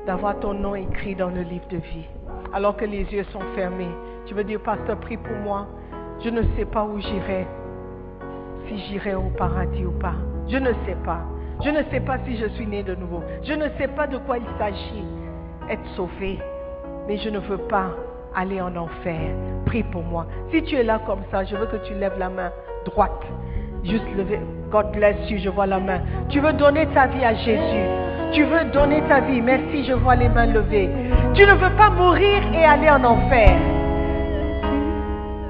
d'avoir 0.07 0.39
ton 0.39 0.55
nom 0.55 0.73
écrit 0.73 1.13
dans 1.13 1.29
le 1.29 1.41
livre 1.41 1.67
de 1.67 1.77
vie. 1.77 2.07
Alors 2.51 2.75
que 2.77 2.85
les 2.85 3.03
yeux 3.13 3.25
sont 3.25 3.43
fermés, 3.53 3.93
tu 4.25 4.33
veux 4.33 4.43
dire, 4.43 4.59
pasteur, 4.61 4.99
prie 4.99 5.17
pour 5.17 5.37
moi. 5.37 5.67
Je 6.23 6.31
ne 6.31 6.41
sais 6.55 6.65
pas 6.65 6.83
où 6.83 6.99
j'irai, 6.99 7.45
si 8.67 8.77
j'irai 8.87 9.13
au 9.13 9.29
paradis 9.37 9.85
ou 9.85 9.91
pas. 9.91 10.15
Je 10.47 10.57
ne 10.57 10.73
sais 10.87 10.97
pas. 11.05 11.21
Je 11.63 11.69
ne 11.69 11.83
sais 11.91 11.99
pas 12.01 12.17
si 12.25 12.37
je 12.37 12.47
suis 12.49 12.67
né 12.67 12.83
de 12.83 12.95
nouveau. 12.95 13.23
Je 13.43 13.53
ne 13.53 13.67
sais 13.77 13.87
pas 13.87 14.07
de 14.07 14.17
quoi 14.17 14.37
il 14.37 14.45
s'agit, 14.59 15.05
être 15.69 15.87
sauvé. 15.95 16.39
Mais 17.07 17.17
je 17.17 17.29
ne 17.29 17.39
veux 17.39 17.57
pas 17.57 17.91
aller 18.35 18.61
en 18.61 18.75
enfer. 18.75 19.31
Prie 19.65 19.83
pour 19.83 20.03
moi. 20.03 20.25
Si 20.51 20.61
tu 20.63 20.75
es 20.75 20.83
là 20.83 20.99
comme 21.05 21.21
ça, 21.31 21.43
je 21.43 21.55
veux 21.55 21.65
que 21.67 21.77
tu 21.87 21.93
lèves 21.93 22.19
la 22.19 22.29
main 22.29 22.51
droite. 22.85 23.23
Juste 23.83 24.05
lever. 24.17 24.39
God 24.71 24.91
bless 24.91 25.29
you, 25.29 25.37
je 25.37 25.49
vois 25.49 25.67
la 25.67 25.79
main. 25.79 26.01
Tu 26.29 26.39
veux 26.39 26.53
donner 26.53 26.87
ta 26.87 27.07
vie 27.07 27.23
à 27.23 27.33
Jésus. 27.35 27.85
Tu 28.33 28.43
veux 28.43 28.65
donner 28.71 29.01
ta 29.07 29.21
vie. 29.21 29.41
Merci, 29.41 29.85
je 29.85 29.93
vois 29.93 30.15
les 30.15 30.27
mains 30.27 30.47
levées. 30.47 30.89
Tu 31.35 31.43
ne 31.45 31.53
veux 31.53 31.75
pas 31.77 31.89
mourir 31.89 32.41
et 32.53 32.65
aller 32.65 32.89
en 32.89 33.03
enfer. 33.03 33.55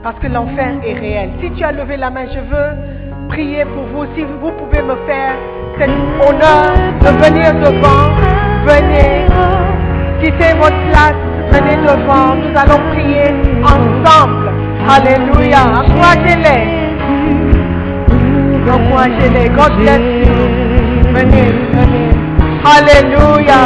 Parce 0.03 0.19
que 0.19 0.27
l'enfer 0.27 0.75
est 0.85 0.93
réel. 0.93 1.29
Si 1.41 1.49
tu 1.51 1.63
as 1.63 1.71
levé 1.71 1.97
la 1.97 2.09
main, 2.11 2.27
je 2.27 2.39
veux 2.39 3.27
prier 3.29 3.65
pour 3.65 3.83
vous. 3.85 4.05
Si 4.15 4.23
vous 4.23 4.51
pouvez 4.51 4.81
me 4.81 4.95
faire 5.07 5.35
cet 5.77 5.89
honneur 5.89 6.73
de 7.01 7.09
venir 7.23 7.53
devant, 7.55 8.09
venez. 8.65 9.25
Quittez 10.21 10.53
votre 10.57 10.81
place, 10.89 11.19
venez 11.51 11.77
devant. 11.77 12.35
Nous 12.35 12.53
allons 12.57 12.81
prier 12.91 13.33
ensemble. 13.63 14.51
Alléluia. 14.87 15.59
Encouragez-les. 15.81 16.63
Encouragez-les. 18.71 19.49
God 19.49 19.73
bless 19.77 19.99
you. 20.25 20.33
Venez, 21.13 21.51
venez. 21.73 22.09
Alléluia. 22.63 23.59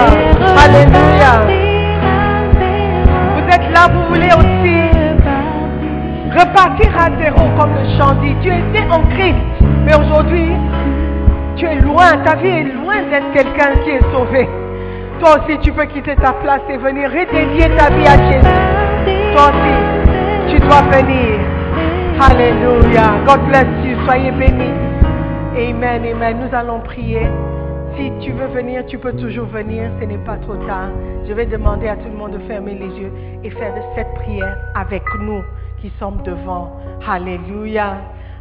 Alléluia. 0.63 1.33
Vous 3.35 3.55
êtes 3.55 3.73
là, 3.73 3.87
vous 3.93 4.13
voulez 4.13 4.33
aussi 4.33 4.59
repartir 6.37 6.89
à 6.97 7.09
zéro 7.21 7.49
comme 7.57 7.73
le 7.73 7.97
chant 7.97 8.13
dit. 8.21 8.35
Tu 8.41 8.49
étais 8.49 8.87
en 8.89 9.01
Christ, 9.15 9.35
mais 9.85 9.95
aujourd'hui, 9.95 10.51
tu 11.59 11.65
es 11.65 11.75
loin, 11.75 12.17
ta 12.23 12.35
vie 12.35 12.47
est 12.47 12.73
loin 12.73 13.03
d'être 13.09 13.31
quelqu'un 13.33 13.75
qui 13.83 13.91
est 13.91 14.11
sauvé. 14.13 14.47
Toi 15.19 15.35
aussi, 15.37 15.59
tu 15.59 15.73
peux 15.73 15.85
quitter 15.85 16.15
ta 16.15 16.31
place 16.31 16.61
et 16.69 16.77
venir 16.77 17.09
redédier 17.09 17.69
ta 17.75 17.89
vie 17.89 18.07
à 18.07 18.31
Jésus. 18.31 19.33
Toi 19.33 19.49
aussi, 19.49 20.53
tu 20.53 20.59
dois 20.65 20.81
venir. 20.83 21.39
Alléluia. 22.21 23.15
God 23.27 23.45
bless 23.47 23.67
you. 23.83 23.97
Soyez 24.05 24.31
bénis. 24.31 24.73
Amen, 25.57 26.05
amen. 26.05 26.37
Nous 26.39 26.55
allons 26.55 26.79
prier. 26.79 27.27
Si 27.97 28.09
tu 28.21 28.31
veux 28.31 28.47
venir, 28.47 28.85
tu 28.85 28.97
peux 28.97 29.13
toujours 29.13 29.47
venir. 29.47 29.91
Ce 29.99 30.05
n'est 30.05 30.17
pas 30.19 30.37
trop 30.37 30.55
tard. 30.65 30.89
Je 31.27 31.33
vais 31.33 31.45
demander 31.45 31.89
à 31.89 31.97
tout 31.97 32.07
le 32.07 32.15
monde 32.15 32.31
de 32.31 32.39
fermer 32.47 32.75
les 32.75 33.01
yeux 33.01 33.11
et 33.43 33.49
faire 33.49 33.73
cette 33.95 34.13
prière 34.15 34.55
avec 34.75 35.03
nous 35.19 35.43
qui 35.81 35.91
sommes 35.99 36.21
devant. 36.23 36.71
Alléluia. 37.05 37.97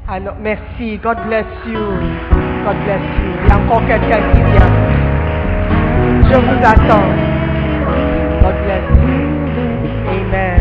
Alors, 0.09 0.37
merci. 0.41 0.99
God 0.99 1.19
bless 1.27 1.47
you. 1.67 2.48
God. 2.69 3.01
Il 3.43 3.49
y 3.49 3.53
a 3.53 3.59
encore 3.59 3.87
quelqu'un 3.87 4.21
qui 4.33 4.43
vient. 4.43 4.71
Je 6.29 6.37
vous 6.37 6.61
attends. 6.63 7.09
God 8.43 8.57
bless 8.65 8.85
you. 9.07 9.21
Amen. 10.07 10.61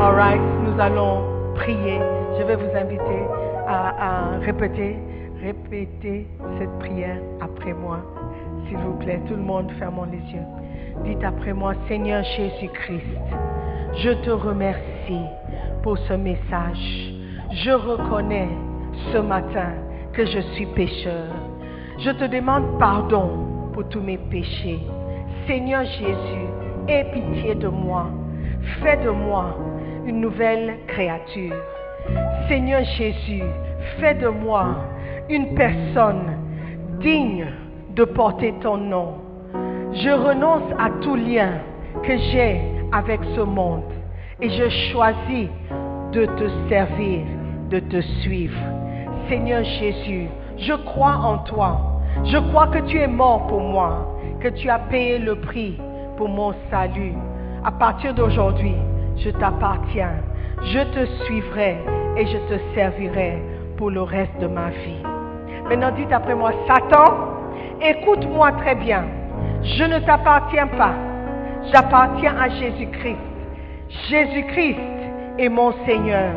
All 0.00 0.14
right. 0.14 0.40
Nous 0.64 0.80
allons 0.80 1.22
prier. 1.54 2.00
Je 2.38 2.42
vais 2.44 2.56
vous 2.56 2.76
inviter 2.76 3.22
à, 3.68 3.94
à 3.98 4.38
répéter, 4.40 4.96
répéter 5.40 6.26
cette 6.58 6.78
prière 6.80 7.18
après 7.40 7.74
moi. 7.74 8.00
S'il 8.66 8.78
vous 8.78 8.94
plaît, 8.94 9.20
tout 9.28 9.36
le 9.36 9.42
monde, 9.42 9.70
fermons 9.78 10.06
les 10.10 10.32
yeux. 10.32 10.46
Dites 11.04 11.22
après 11.22 11.52
moi, 11.52 11.74
Seigneur 11.86 12.24
Jésus-Christ, 12.36 13.18
je 13.98 14.10
te 14.24 14.30
remercie 14.30 15.26
pour 15.82 15.96
ce 15.98 16.14
message. 16.14 17.14
Je 17.52 17.70
reconnais 17.70 18.48
ce 19.12 19.18
matin 19.18 19.70
que 20.12 20.24
je 20.26 20.40
suis 20.54 20.66
pécheur. 20.66 21.28
Je 21.98 22.10
te 22.10 22.24
demande 22.24 22.78
pardon 22.78 23.30
pour 23.72 23.88
tous 23.88 24.00
mes 24.00 24.18
péchés. 24.18 24.80
Seigneur 25.46 25.84
Jésus, 25.84 26.46
aie 26.88 27.04
pitié 27.12 27.54
de 27.54 27.68
moi. 27.68 28.06
Fais 28.82 28.96
de 28.98 29.10
moi 29.10 29.56
une 30.06 30.20
nouvelle 30.20 30.78
créature. 30.86 31.54
Seigneur 32.48 32.82
Jésus, 32.96 33.42
fais 33.98 34.14
de 34.14 34.28
moi 34.28 34.76
une 35.28 35.54
personne 35.54 36.36
digne 37.00 37.46
de 37.94 38.04
porter 38.04 38.54
ton 38.60 38.76
nom. 38.76 39.14
Je 39.92 40.10
renonce 40.10 40.72
à 40.78 40.90
tout 41.02 41.16
lien 41.16 41.52
que 42.02 42.16
j'ai 42.16 42.60
avec 42.92 43.20
ce 43.34 43.40
monde 43.40 43.92
et 44.40 44.48
je 44.48 44.68
choisis 44.92 45.48
de 46.12 46.26
te 46.26 46.68
servir, 46.68 47.24
de 47.70 47.78
te 47.78 48.00
suivre. 48.22 48.79
Seigneur 49.30 49.62
Jésus, 49.62 50.26
je 50.58 50.72
crois 50.72 51.14
en 51.14 51.38
toi. 51.44 52.02
Je 52.24 52.36
crois 52.50 52.66
que 52.66 52.80
tu 52.80 52.98
es 52.98 53.06
mort 53.06 53.46
pour 53.46 53.60
moi, 53.60 54.18
que 54.40 54.48
tu 54.48 54.68
as 54.68 54.80
payé 54.80 55.20
le 55.20 55.36
prix 55.36 55.78
pour 56.16 56.28
mon 56.28 56.52
salut. 56.68 57.14
À 57.64 57.70
partir 57.70 58.12
d'aujourd'hui, 58.12 58.74
je 59.18 59.30
t'appartiens. 59.30 60.16
Je 60.64 60.80
te 60.80 61.06
suivrai 61.24 61.78
et 62.16 62.26
je 62.26 62.38
te 62.38 62.60
servirai 62.74 63.40
pour 63.76 63.90
le 63.92 64.02
reste 64.02 64.36
de 64.40 64.48
ma 64.48 64.70
vie. 64.70 65.00
Maintenant, 65.68 65.92
dites 65.92 66.10
après 66.10 66.34
moi, 66.34 66.50
Satan, 66.66 67.14
écoute-moi 67.80 68.50
très 68.62 68.74
bien. 68.74 69.04
Je 69.62 69.84
ne 69.84 70.00
t'appartiens 70.00 70.66
pas. 70.66 70.94
J'appartiens 71.72 72.34
à 72.36 72.48
Jésus-Christ. 72.48 73.20
Jésus-Christ 74.08 74.76
est 75.38 75.48
mon 75.48 75.72
Seigneur. 75.86 76.32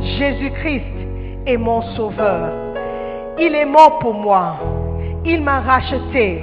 Jésus-Christ 0.00 0.95
mon 1.54 1.82
Sauveur. 1.94 2.50
Il 3.38 3.54
est 3.54 3.64
mort 3.64 4.00
pour 4.00 4.14
moi. 4.14 4.56
Il 5.24 5.42
m'a 5.42 5.60
racheté. 5.60 6.42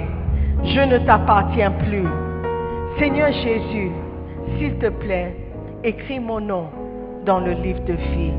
Je 0.64 0.80
ne 0.80 0.98
t'appartiens 1.04 1.72
plus. 1.72 2.08
Seigneur 2.98 3.30
Jésus, 3.32 3.90
s'il 4.56 4.78
te 4.78 4.88
plaît, 4.88 5.36
écris 5.82 6.20
mon 6.20 6.40
nom 6.40 6.68
dans 7.26 7.40
le 7.40 7.52
livre 7.52 7.84
de 7.84 7.92
vie. 7.92 8.32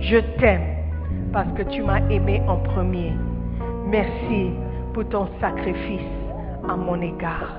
Je 0.00 0.18
t'aime 0.40 0.78
parce 1.32 1.52
que 1.52 1.62
tu 1.62 1.82
m'as 1.82 2.00
aimé 2.10 2.42
en 2.48 2.56
premier. 2.56 3.12
Merci 3.86 4.50
pour 4.94 5.08
ton 5.08 5.28
sacrifice 5.40 6.00
à 6.68 6.74
mon 6.74 7.00
égard. 7.00 7.58